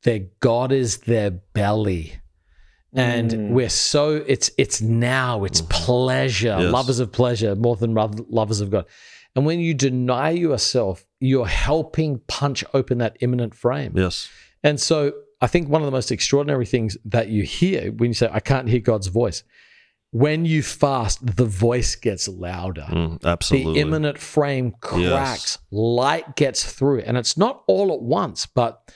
that 0.03 0.39
God 0.39 0.71
is 0.71 0.99
their 0.99 1.29
belly. 1.31 2.15
And 2.91 3.51
we're 3.51 3.69
so 3.69 4.15
it's 4.25 4.49
it's 4.57 4.81
now, 4.81 5.43
it's 5.43 5.61
pleasure, 5.61 6.57
Yes. 6.59 6.73
lovers 6.73 6.97
of 6.99 7.11
pleasure 7.11 7.55
more 7.55 7.75
than 7.75 7.93
lovers 7.93 8.61
of 8.61 8.71
God. 8.71 8.85
And 9.35 9.45
when 9.45 9.59
you 9.59 9.73
deny 9.73 10.31
yourself, 10.31 11.05
you're 11.19 11.47
helping 11.47 12.19
punch 12.27 12.63
open 12.73 12.97
that 12.99 13.17
immanent 13.21 13.53
frame. 13.55 13.93
Yes. 13.95 14.29
And 14.63 14.79
so 14.79 15.13
I 15.41 15.47
think 15.47 15.69
one 15.69 15.81
of 15.81 15.85
the 15.85 15.91
most 15.91 16.11
extraordinary 16.11 16.65
things 16.65 16.97
that 17.05 17.29
you 17.29 17.43
hear 17.43 17.91
when 17.91 18.09
you 18.09 18.13
say, 18.13 18.29
I 18.31 18.39
can't 18.39 18.67
hear 18.67 18.79
God's 18.79 19.07
voice, 19.07 19.43
when 20.11 20.43
you 20.45 20.63
fast, 20.63 21.35
the 21.37 21.45
voice 21.45 21.95
gets 21.95 22.27
louder. 22.27 22.87
Mm, 22.89 23.23
absolutely. 23.23 23.73
The 23.73 23.79
immanent 23.79 24.17
frame 24.17 24.73
cracks, 24.81 25.59
light 25.71 26.35
gets 26.35 26.69
through. 26.69 27.01
And 27.01 27.15
it's 27.15 27.37
not 27.37 27.63
all 27.67 27.93
at 27.93 28.01
once, 28.01 28.45
but 28.47 28.91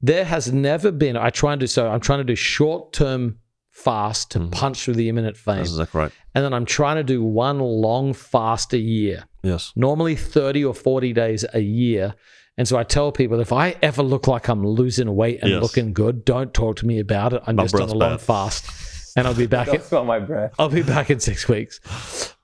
there 0.00 0.24
has 0.24 0.52
never 0.52 0.90
been, 0.90 1.16
I 1.16 1.30
try 1.30 1.52
and 1.52 1.60
do 1.60 1.66
so, 1.66 1.88
I'm 1.88 2.00
trying 2.00 2.18
to 2.18 2.24
do 2.24 2.34
short 2.34 2.92
term 2.92 3.38
fast 3.70 4.32
to 4.32 4.40
punch 4.48 4.84
through 4.84 4.94
the 4.94 5.08
immanent 5.08 5.36
frame. 5.36 5.58
That's 5.58 5.70
exactly 5.70 6.00
right. 6.00 6.12
And 6.34 6.44
then 6.44 6.52
I'm 6.52 6.64
trying 6.64 6.96
to 6.96 7.04
do 7.04 7.22
one 7.22 7.60
long 7.60 8.12
fast 8.12 8.72
a 8.72 8.78
year 8.78 9.24
Yes. 9.46 9.72
normally 9.76 10.16
30 10.16 10.64
or 10.64 10.74
40 10.74 11.12
days 11.12 11.44
a 11.54 11.60
year. 11.60 12.14
And 12.58 12.66
so 12.66 12.76
I 12.78 12.84
tell 12.84 13.12
people 13.12 13.38
if 13.40 13.52
I 13.52 13.76
ever 13.82 14.02
look 14.02 14.26
like 14.26 14.48
I'm 14.48 14.66
losing 14.66 15.14
weight 15.14 15.40
and 15.42 15.50
Yes. 15.50 15.62
looking 15.62 15.92
good, 15.92 16.24
don't 16.24 16.52
talk 16.54 16.76
to 16.76 16.86
me 16.86 16.98
about 16.98 17.32
it. 17.34 17.42
I'm 17.46 17.56
My 17.56 17.64
just 17.64 17.74
on 17.74 17.80
a 17.82 17.84
breath's 17.84 17.94
long 17.94 18.10
bad. 18.12 18.20
fast 18.20 19.12
and 19.16 19.26
I'll 19.26 19.34
be 19.34 19.46
back 19.58 19.68
in, 19.68 19.80
smell 19.82 20.04
my 20.04 20.18
breath. 20.18 20.54
I'll 20.58 20.68
be 20.70 20.82
back 20.82 21.10
in 21.10 21.20
6 21.20 21.48
weeks. 21.48 21.80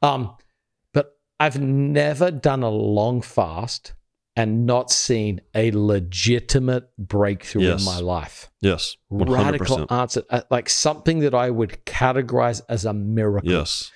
Um 0.03 0.35
but 0.93 1.17
I've 1.41 1.59
never 1.61 2.31
done 2.31 2.63
a 2.63 2.69
long 2.71 3.23
fast 3.23 3.95
and 4.37 4.65
not 4.67 4.91
seen 4.91 5.41
a 5.55 5.71
legitimate 5.73 6.85
breakthrough 6.99 7.63
Yes. 7.63 7.81
in 7.81 7.85
my 7.87 7.99
life. 8.01 8.51
Yes. 8.61 8.97
100%. 9.11 9.29
Radical 9.37 9.87
answer 9.93 10.23
uh, 10.31 10.43
like 10.51 10.69
something 10.69 11.21
that 11.21 11.35
I 11.35 11.51
would 11.51 11.85
categorize 11.87 12.61
as 12.69 12.85
a 12.85 12.93
miracle. 12.93 13.51
Yes. 13.51 13.91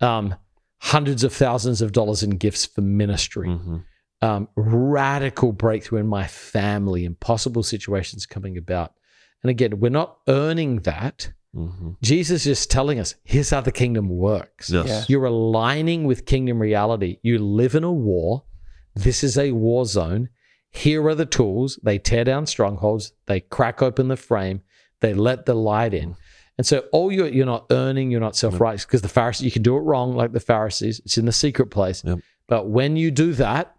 Um 0.00 0.34
hundreds 0.80 1.22
of 1.24 1.32
thousands 1.32 1.80
of 1.82 1.92
dollars 1.92 2.22
in 2.22 2.30
gifts 2.30 2.66
for 2.66 2.80
ministry 2.80 3.48
hmm 3.48 3.78
um, 4.22 4.48
radical 4.54 5.50
breakthrough 5.52 6.00
in 6.00 6.06
my 6.06 6.26
family, 6.26 7.06
impossible 7.06 7.62
situations 7.62 8.26
coming 8.26 8.58
about. 8.58 8.92
And 9.42 9.48
again, 9.48 9.80
we're 9.80 9.90
not 9.90 10.18
earning 10.28 10.80
that. 10.80 11.32
hmm 11.54 11.92
Jesus 12.02 12.44
is 12.46 12.66
telling 12.66 12.98
us, 13.00 13.14
here's 13.24 13.48
how 13.48 13.62
the 13.62 13.72
kingdom 13.72 14.10
works. 14.10 14.68
Yes. 14.68 14.86
Yeah. 14.86 15.04
You're 15.08 15.24
aligning 15.24 16.04
with 16.04 16.26
kingdom 16.26 16.58
reality. 16.60 17.16
You 17.22 17.38
live 17.38 17.74
in 17.74 17.82
a 17.82 17.90
war. 17.92 18.44
This 18.94 19.24
is 19.24 19.38
a 19.38 19.52
war 19.52 19.86
zone. 19.86 20.28
Here 20.70 21.02
are 21.06 21.14
the 21.14 21.24
tools. 21.26 21.80
They 21.82 21.98
tear 21.98 22.24
down 22.24 22.44
strongholds. 22.46 23.12
They 23.26 23.40
crack 23.40 23.80
open 23.80 24.08
the 24.08 24.16
frame. 24.16 24.60
They 25.00 25.14
let 25.14 25.46
the 25.46 25.54
light 25.54 25.94
in. 25.94 26.16
And 26.58 26.66
so 26.66 26.80
all 26.92 27.10
you're 27.10 27.28
you're 27.28 27.46
not 27.46 27.66
earning, 27.70 28.10
you're 28.10 28.20
not 28.20 28.36
self-righteous 28.36 28.84
because 28.84 29.02
the 29.02 29.08
Pharisees, 29.08 29.44
you 29.44 29.50
can 29.50 29.62
do 29.62 29.76
it 29.76 29.80
wrong 29.80 30.14
like 30.14 30.32
the 30.32 30.40
Pharisees. 30.40 31.00
It's 31.04 31.16
in 31.16 31.24
the 31.24 31.32
secret 31.32 31.70
place. 31.70 32.04
Yep. 32.04 32.18
But 32.48 32.68
when 32.68 32.96
you 32.96 33.10
do 33.10 33.32
that, 33.34 33.74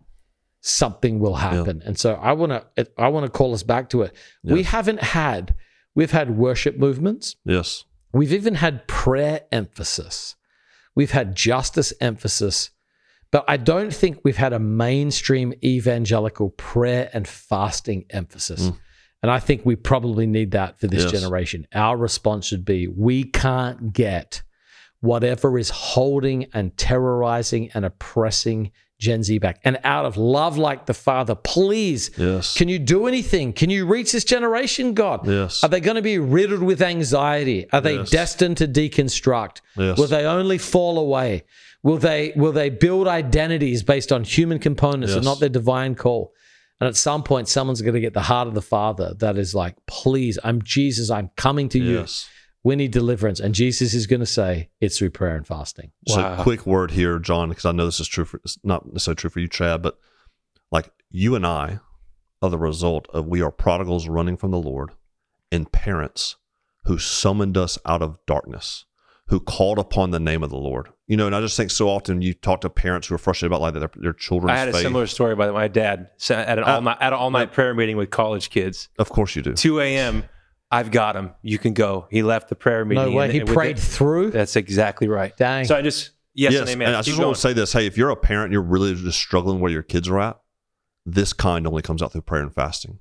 something 0.62 1.19
will 1.19 1.36
happen. 1.36 1.81
And 1.86 1.99
so 1.99 2.15
I 2.15 2.31
want 2.34 2.51
to 2.51 2.88
I 2.97 3.10
want 3.10 3.25
to 3.25 3.31
call 3.31 3.53
us 3.53 3.63
back 3.63 3.89
to 3.89 4.01
it. 4.03 4.15
We 4.43 4.63
haven't 4.63 5.01
had 5.01 5.53
we've 5.93 6.12
had 6.12 6.38
worship 6.38 6.77
movements. 6.77 7.36
Yes. 7.45 7.84
We've 8.13 8.34
even 8.34 8.55
had 8.55 8.88
prayer 8.88 9.41
emphasis. 9.51 10.36
We've 10.95 11.12
had 11.12 11.36
justice 11.36 11.93
emphasis. 12.01 12.71
But 13.31 13.45
I 13.47 13.55
don't 13.55 13.93
think 13.93 14.19
we've 14.23 14.36
had 14.36 14.51
a 14.51 14.60
mainstream 14.60 15.53
evangelical 15.63 16.49
prayer 16.49 17.10
and 17.13 17.25
fasting 17.25 18.05
emphasis. 18.10 18.69
Mm. 18.69 18.77
And 19.21 19.29
I 19.31 19.39
think 19.39 19.62
we 19.65 19.75
probably 19.75 20.25
need 20.25 20.51
that 20.51 20.79
for 20.79 20.88
this 20.88 21.03
Yes. 21.03 21.12
generation. 21.12 21.67
Our 21.73 21.95
response 21.97 22.45
should 22.47 22.65
be 22.65 22.88
we 22.88 23.23
can't 23.23 23.93
get 23.93 24.41
whatever 24.99 25.57
is 25.57 25.69
holding 25.69 26.45
and 26.53 26.75
terrorizing 26.77 27.69
and 27.73 27.86
oppressing 27.86 28.71
Gen 28.99 29.23
Z 29.23 29.39
back. 29.39 29.60
And 29.63 29.79
out 29.84 30.05
of 30.05 30.15
love 30.15 30.60
like 30.60 30.86
the 30.86 30.93
Father, 30.93 31.34
please, 31.34 32.12
Yes. 32.17 32.55
can 32.55 32.67
you 32.69 32.77
do 32.77 33.07
anything? 33.07 33.51
Can 33.51 33.71
you 33.71 33.88
reach 33.88 34.12
this 34.12 34.23
generation, 34.23 34.93
God? 34.93 35.27
Yes. 35.27 35.63
Are 35.63 35.69
they 35.69 35.79
going 35.79 35.95
to 35.95 36.03
be 36.03 36.19
riddled 36.19 36.62
with 36.62 36.84
anxiety? 36.84 37.65
Are 37.73 37.81
they 37.81 37.95
Yes. 37.95 38.12
destined 38.12 38.57
to 38.57 38.67
deconstruct? 38.67 39.62
Will 39.75 39.95
they 40.07 40.25
only 40.25 40.60
fall 40.60 40.99
away? 40.99 41.43
Will 41.84 41.97
they 41.97 42.31
will 42.36 42.51
they 42.51 42.69
build 42.69 43.07
identities 43.07 43.81
based 43.81 44.12
on 44.12 44.23
human 44.23 44.60
components 44.60 45.13
and 45.15 45.25
not 45.25 45.39
their 45.39 45.49
divine 45.49 45.95
call? 45.95 46.31
And 46.82 46.88
at 46.88 46.98
some 46.98 47.22
point, 47.22 47.48
someone's 47.48 47.82
going 47.84 47.94
to 47.94 48.00
get 48.02 48.13
the 48.15 48.22
heart 48.22 48.48
of 48.48 48.56
the 48.56 48.62
Father 48.62 49.13
that 49.20 49.38
is 49.38 49.54
like, 49.54 49.76
please, 49.86 50.39
I'm 50.44 50.63
Jesus, 50.63 51.12
I'm 51.12 51.30
coming 51.38 51.70
to 51.70 51.80
you. 51.80 52.06
We 52.63 52.76
need 52.76 52.91
deliverance. 52.91 53.39
And 53.39 53.54
Jesus 53.56 53.94
is 53.94 54.08
going 54.08 54.20
to 54.20 54.26
say, 54.26 54.70
it's 54.82 54.98
through 54.98 55.12
prayer 55.12 55.36
and 55.36 55.46
fasting. 55.46 55.91
So, 56.08 56.17
Wow. 56.22 56.41
quick 56.44 56.65
word 56.65 56.91
here, 56.91 57.20
John, 57.20 57.50
because 57.50 57.65
I 57.65 57.72
know 57.72 57.86
this 57.86 58.00
is 58.00 58.08
true 58.08 58.26
for 58.26 58.41
it's 58.44 58.58
not 58.63 58.88
necessarily 58.91 59.15
true 59.15 59.30
for 59.30 59.39
you, 59.39 59.48
Chad, 59.48 59.82
but 59.84 60.00
like 60.72 60.91
you 61.12 61.36
and 61.36 61.46
I 61.46 61.80
are 62.41 62.50
the 62.50 62.58
result 62.58 63.08
of 63.13 63.28
we 63.28 63.41
are 63.41 63.52
prodigals 63.52 64.08
running 64.08 64.36
from 64.36 64.50
the 64.52 64.60
Lord 64.60 64.91
and 65.52 65.72
parents 65.72 66.36
who 66.86 66.98
summoned 66.98 67.58
us 67.58 67.78
out 67.86 68.02
of 68.02 68.17
darkness, 68.26 68.86
who 69.32 69.39
called 69.39 69.80
upon 69.80 70.12
the 70.12 70.20
name 70.20 70.44
of 70.44 70.50
the 70.50 70.58
Lord. 70.58 70.89
You 71.08 71.15
know, 71.17 71.26
and 71.26 71.34
I 71.36 71.39
just 71.41 71.56
think 71.58 71.72
so 71.72 71.89
often 71.89 72.22
you 72.22 72.34
talk 72.34 72.62
to 72.62 72.70
parents 72.70 73.08
who 73.08 73.15
are 73.15 73.17
frustrated 73.17 73.52
about 73.52 73.62
like 73.62 73.74
their, 73.74 73.89
their 73.96 74.13
children's 74.13 74.52
I 74.52 74.58
had 74.58 74.67
a 74.67 74.74
faith. 74.74 74.82
similar 74.84 75.08
story 75.08 75.36
by 75.36 75.50
my 75.52 75.67
dad 75.70 76.10
at 76.30 76.60
an 76.60 76.63
Uh, 76.65 76.67
all 76.76 76.82
night 76.82 76.98
at 77.00 77.13
an 77.13 77.20
all 77.20 77.32
night 77.32 77.54
prayer 77.54 77.74
meeting 77.74 77.96
with 77.98 78.10
college 78.10 78.50
kids. 78.50 78.89
Of 79.00 79.10
course 79.10 79.36
you 79.36 79.41
do. 79.41 79.54
2 79.54 79.80
a.m. 79.80 80.26
I've 80.70 80.91
got 80.91 81.15
him. 81.15 81.32
You 81.41 81.58
can 81.58 81.74
go. 81.74 82.08
He 82.12 82.24
left 82.24 82.50
the 82.50 82.56
prayer 82.56 82.84
meeting. 82.86 83.06
No 83.06 83.12
way. 83.12 83.24
and- 83.26 83.34
He 83.34 83.39
and 83.39 83.50
prayed 83.50 83.78
it- 83.78 83.82
through. 83.82 84.32
That's 84.32 84.56
exactly 84.56 85.08
right. 85.08 85.36
Dang. 85.38 85.63
So 85.65 85.76
I 85.78 85.82
just 85.82 86.12
yes, 86.34 86.52
yes, 86.54 86.62
and 86.62 86.70
amen. 86.72 86.88
and 86.89 86.98
I 86.98 87.02
just 87.02 87.17
going. 87.17 87.28
want 87.28 87.36
to 87.38 87.41
say 87.41 87.54
this: 87.54 87.72
Hey, 87.74 87.88
if 87.88 87.98
you're 87.98 88.10
a 88.10 88.15
parent, 88.17 88.46
and 88.48 88.54
you're 88.54 88.62
really 88.62 88.94
just 88.96 89.17
struggling 89.17 89.60
where 89.62 89.72
your 89.72 89.84
kids 89.84 90.08
are 90.10 90.20
at. 90.20 90.38
This 91.06 91.34
kind 91.34 91.65
only 91.65 91.82
comes 91.82 92.02
out 92.04 92.12
through 92.12 92.22
prayer 92.22 92.44
and 92.44 92.54
fasting. 92.54 93.00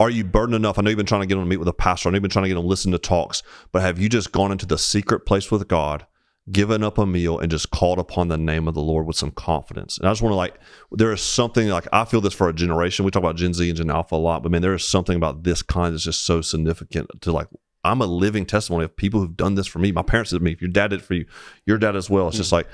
Are 0.00 0.10
you 0.10 0.24
burdened 0.24 0.56
enough? 0.56 0.78
I 0.78 0.82
know 0.82 0.90
you've 0.90 0.96
been 0.96 1.06
trying 1.06 1.20
to 1.22 1.26
get 1.26 1.34
them 1.34 1.44
to 1.44 1.48
meet 1.48 1.58
with 1.58 1.68
a 1.68 1.72
pastor. 1.72 2.08
I 2.08 2.12
know 2.12 2.16
you've 2.16 2.22
been 2.22 2.30
trying 2.30 2.44
to 2.44 2.48
get 2.48 2.54
them 2.54 2.64
to 2.64 2.68
listen 2.68 2.92
to 2.92 2.98
talks, 2.98 3.42
but 3.70 3.82
have 3.82 3.98
you 3.98 4.08
just 4.08 4.32
gone 4.32 4.52
into 4.52 4.66
the 4.66 4.78
secret 4.78 5.26
place 5.26 5.50
with 5.50 5.68
God, 5.68 6.06
given 6.50 6.82
up 6.82 6.98
a 6.98 7.06
meal, 7.06 7.38
and 7.38 7.50
just 7.50 7.70
called 7.70 7.98
upon 7.98 8.28
the 8.28 8.38
name 8.38 8.66
of 8.66 8.74
the 8.74 8.80
Lord 8.80 9.06
with 9.06 9.16
some 9.16 9.30
confidence? 9.30 9.98
And 9.98 10.08
I 10.08 10.10
just 10.10 10.22
want 10.22 10.32
to 10.32 10.36
like, 10.36 10.58
there 10.90 11.12
is 11.12 11.22
something 11.22 11.68
like 11.68 11.86
I 11.92 12.04
feel 12.04 12.20
this 12.20 12.34
for 12.34 12.48
a 12.48 12.52
generation. 12.52 13.04
We 13.04 13.10
talk 13.10 13.22
about 13.22 13.36
Gen 13.36 13.54
Z 13.54 13.68
and 13.68 13.76
Gen 13.76 13.90
Alpha 13.90 14.14
a 14.14 14.16
lot, 14.16 14.42
but 14.42 14.50
man, 14.50 14.62
there 14.62 14.74
is 14.74 14.86
something 14.86 15.16
about 15.16 15.44
this 15.44 15.62
kind 15.62 15.94
that's 15.94 16.04
just 16.04 16.24
so 16.24 16.40
significant 16.40 17.08
to 17.22 17.32
like 17.32 17.48
I'm 17.84 18.00
a 18.00 18.06
living 18.06 18.46
testimony 18.46 18.84
of 18.84 18.96
people 18.96 19.20
who've 19.20 19.36
done 19.36 19.56
this 19.56 19.66
for 19.66 19.78
me. 19.78 19.90
My 19.90 20.02
parents 20.02 20.30
did 20.30 20.42
me. 20.42 20.52
If 20.52 20.60
your 20.60 20.70
dad 20.70 20.88
did 20.88 21.00
it 21.00 21.04
for 21.04 21.14
you, 21.14 21.26
your 21.66 21.78
dad 21.78 21.96
as 21.96 22.08
well. 22.08 22.28
It's 22.28 22.36
just 22.36 22.52
like, 22.52 22.68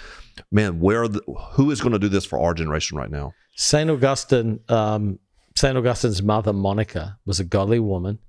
man, 0.53 0.81
where 0.81 1.05
are 1.05 1.09
the, 1.09 1.23
who 1.53 1.71
is 1.71 1.81
going 1.81 1.93
to 1.93 1.99
do 1.99 2.09
this 2.09 2.27
for 2.27 2.39
our 2.39 2.53
generation 2.53 2.99
right 2.99 3.11
now? 3.11 3.33
Saint 3.57 3.91
Augustine, 3.91 4.61
um, 4.69 5.19
Saint 5.59 5.77
Augustine's 5.77 6.23
mother 6.23 6.53
Monica 6.53 7.19
was 7.27 7.41
a 7.41 7.45
godly 7.45 7.81
woman, 7.81 8.21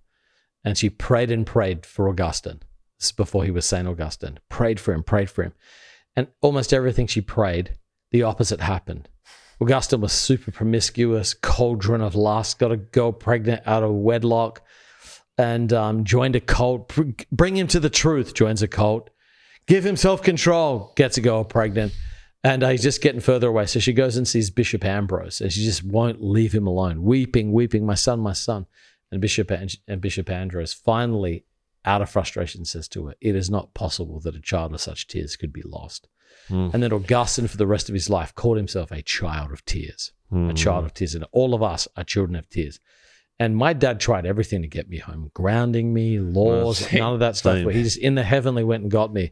and 0.64 0.76
she 0.76 0.90
prayed 0.90 1.30
and 1.30 1.46
prayed 1.46 1.86
for 1.86 2.10
Augustine. 2.10 2.64
This 2.98 3.10
is 3.10 3.12
before 3.12 3.44
he 3.44 3.52
was 3.52 3.68
Saint 3.68 3.88
Augustine. 3.88 4.40
Prayed 4.50 4.80
for 4.80 4.96
him, 4.96 5.04
prayed 5.04 5.30
for 5.30 5.44
him, 5.44 5.54
and 6.16 6.30
almost 6.42 6.74
everything 6.74 7.06
she 7.06 7.22
prayed, 7.22 7.78
the 8.10 8.24
opposite 8.24 8.62
happened. 8.62 9.10
Augustine 9.62 10.02
was 10.02 10.12
super 10.12 10.50
promiscuous, 10.50 11.36
cauldron 11.36 12.02
of 12.02 12.16
lust, 12.16 12.58
got 12.58 12.72
a 12.72 12.78
girl 12.78 13.12
pregnant 13.12 13.62
out 13.68 13.84
of 13.84 13.92
wedlock, 13.92 14.64
and 15.38 15.72
um, 15.72 16.06
joined 16.06 16.36
a 16.36 16.40
cult. 16.40 16.92
Bring 17.32 17.56
him 17.56 17.68
to 17.68 17.80
the 17.80 17.92
truth, 17.92 18.34
joins 18.34 18.64
a 18.64 18.68
cult. 18.68 19.12
Give 19.68 19.86
him 19.86 19.98
self 19.98 20.24
control, 20.24 20.94
gets 20.96 21.20
a 21.20 21.22
girl 21.22 21.44
pregnant. 21.44 21.94
And 22.44 22.64
uh, 22.64 22.70
he's 22.70 22.84
just 22.84 23.02
getting 23.02 23.22
further 23.22 23.50
away. 23.50 23.66
So 23.66 23.80
she 23.80 23.92
goes 23.92 24.16
and 24.16 24.28
sees 24.28 24.50
Bishop 24.50 24.86
Ambrose, 24.86 25.42
and 25.42 25.52
she 25.52 25.64
just 25.64 25.84
won't 25.84 26.24
leave 26.24 26.54
him 26.54 26.68
alone, 26.68 27.04
weeping, 27.04 27.52
weeping, 27.52 27.86
my 27.86 27.96
son, 27.96 28.20
my 28.20 28.34
son. 28.34 28.66
And 29.12 29.20
Bishop 29.20 29.52
and, 29.52 29.76
and 29.88 30.00
Bishop 30.00 30.30
Ambrose 30.30 30.74
finally, 30.74 31.44
out 31.84 32.02
of 32.02 32.10
frustration, 32.10 32.64
says 32.64 32.88
to 32.90 33.08
her, 33.08 33.16
"It 33.20 33.36
is 33.36 33.50
not 33.50 33.74
possible 33.74 34.20
that 34.22 34.36
a 34.36 34.42
child 34.42 34.74
of 34.74 34.82
such 34.82 35.08
tears 35.08 35.36
could 35.36 35.52
be 35.52 35.64
lost." 35.64 36.08
Mm. 36.50 36.74
And 36.74 36.84
then 36.84 36.94
Augustine, 36.94 37.48
for 37.48 37.58
the 37.58 37.68
rest 37.68 37.90
of 37.90 37.94
his 37.94 38.10
life, 38.10 38.34
called 38.36 38.58
himself 38.58 38.92
a 38.92 39.02
child 39.02 39.52
of 39.52 39.66
tears, 39.66 40.14
mm. 40.32 40.50
a 40.50 40.54
child 40.54 40.86
of 40.86 40.94
tears, 40.94 41.16
and 41.16 41.26
all 41.32 41.54
of 41.54 41.64
us 41.64 41.88
are 41.98 42.04
children 42.04 42.36
of 42.36 42.50
tears. 42.50 42.80
And 43.40 43.56
my 43.56 43.74
dad 43.74 44.00
tried 44.00 44.26
everything 44.26 44.62
to 44.62 44.68
get 44.68 44.90
me 44.90 44.98
home, 44.98 45.32
grounding 45.34 45.94
me, 45.94 46.20
laws, 46.20 46.82
well, 46.82 46.90
none 47.00 47.14
of 47.14 47.20
that 47.22 47.38
stuff. 47.38 47.56
Same. 47.56 47.66
But 47.66 47.76
he 47.76 47.84
just 47.84 47.98
in 47.98 48.16
the 48.16 48.24
heavenly 48.24 48.64
went 48.64 48.84
and 48.84 48.92
got 48.92 49.14
me. 49.14 49.32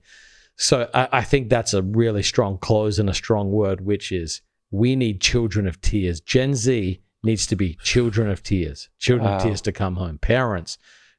So 0.58 0.90
I, 0.94 1.08
I, 1.12 1.22
think 1.24 1.50
that's 1.50 1.74
a 1.74 1.84
really 1.84 2.24
strong 2.24 2.58
close 2.58 2.98
and 2.98 3.10
a 3.10 3.14
strong 3.14 3.52
word, 3.52 3.82
which 3.82 4.12
is 4.12 4.42
we 4.72 4.96
need 4.96 5.22
children 5.22 5.68
of 5.68 5.80
tears. 5.82 6.20
Gen 6.20 6.56
Z 6.56 7.00
needs 7.24 7.46
to 7.48 7.56
be 7.56 7.78
children 7.84 8.30
of 8.30 8.42
tears, 8.44 8.90
children 8.98 9.30
wow. 9.30 9.38
of 9.38 9.44
tears 9.44 9.62
to 9.62 9.72
come 9.72 9.96
home. 9.96 10.18
Parents 10.18 10.78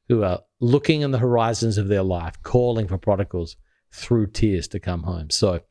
who 0.09 0.23
are 0.23 0.41
looking 0.59 1.01
in 1.01 1.11
the 1.11 1.19
horizons 1.19 1.77
of 1.77 1.87
their 1.87 2.03
life, 2.03 2.41
calling 2.43 2.87
for 2.87 2.97
prodigals 2.97 3.55
through 3.91 4.27
tears 4.27 4.67
to 4.67 4.79
come 4.79 5.03
home. 5.03 5.29
So 5.29 5.61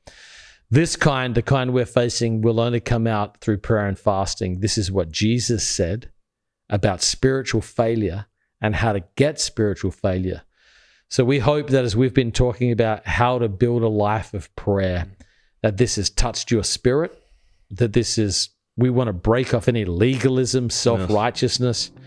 this 0.71 0.97
kind, 0.97 1.35
the 1.35 1.43
kind 1.43 1.73
we're 1.73 1.87
facing, 1.87 2.41
will 2.41 2.61
only 2.61 2.81
come 2.81 3.07
out 3.07 3.41
through 3.41 3.59
prayer 3.59 3.87
and 3.87 3.99
fasting. 3.99 4.61
This 4.61 4.79
is 4.79 4.93
what 4.93 5.11
Jesus 5.11 5.67
said 5.67 6.11
about 6.71 7.03
spiritual 7.03 7.61
failure 7.61 8.27
and 8.61 8.77
how 8.77 8.93
to 8.93 9.05
get 9.17 9.41
spiritual 9.41 9.91
failure. 9.91 10.43
So 11.11 11.25
we 11.25 11.39
hope 11.39 11.69
that 11.69 11.85
as 11.85 11.97
we've 11.97 12.15
been 12.15 12.33
talking 12.33 12.71
about 12.71 13.07
how 13.07 13.39
to 13.39 13.49
build 13.49 13.83
a 13.83 13.89
life 13.89 14.35
of 14.35 14.55
prayer, 14.57 15.07
that 15.63 15.79
this 15.79 15.97
has 15.97 16.11
touched 16.11 16.51
your 16.51 16.63
spirit, 16.63 17.23
that 17.71 17.95
this 17.95 18.19
is, 18.19 18.51
we 18.77 18.91
want 18.91 19.09
to 19.09 19.13
break 19.13 19.55
off 19.55 19.69
any 19.69 19.85
legalism, 19.85 20.71
self 20.71 21.11
righteousness. 21.11 21.91
Yes. 21.95 22.05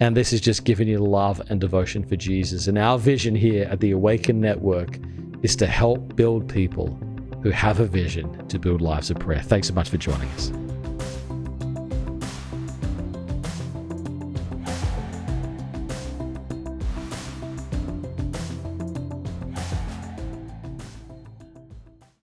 And 0.00 0.16
this 0.16 0.32
is 0.32 0.40
just 0.40 0.64
giving 0.64 0.88
you 0.88 0.98
love 0.98 1.42
and 1.50 1.60
devotion 1.60 2.04
for 2.04 2.16
Jesus. 2.16 2.68
And 2.68 2.78
our 2.78 2.98
vision 2.98 3.34
here 3.34 3.66
at 3.68 3.80
the 3.80 3.90
Awaken 3.90 4.40
Network 4.40 4.98
is 5.42 5.56
to 5.56 5.66
help 5.66 6.16
build 6.16 6.48
people 6.48 6.98
who 7.42 7.50
have 7.50 7.80
a 7.80 7.86
vision 7.86 8.46
to 8.48 8.58
build 8.58 8.80
lives 8.80 9.10
of 9.10 9.18
prayer. 9.18 9.42
Thanks 9.42 9.68
so 9.68 9.74
much 9.74 9.90
for 9.90 9.96
joining 9.96 10.28
us. 10.30 10.52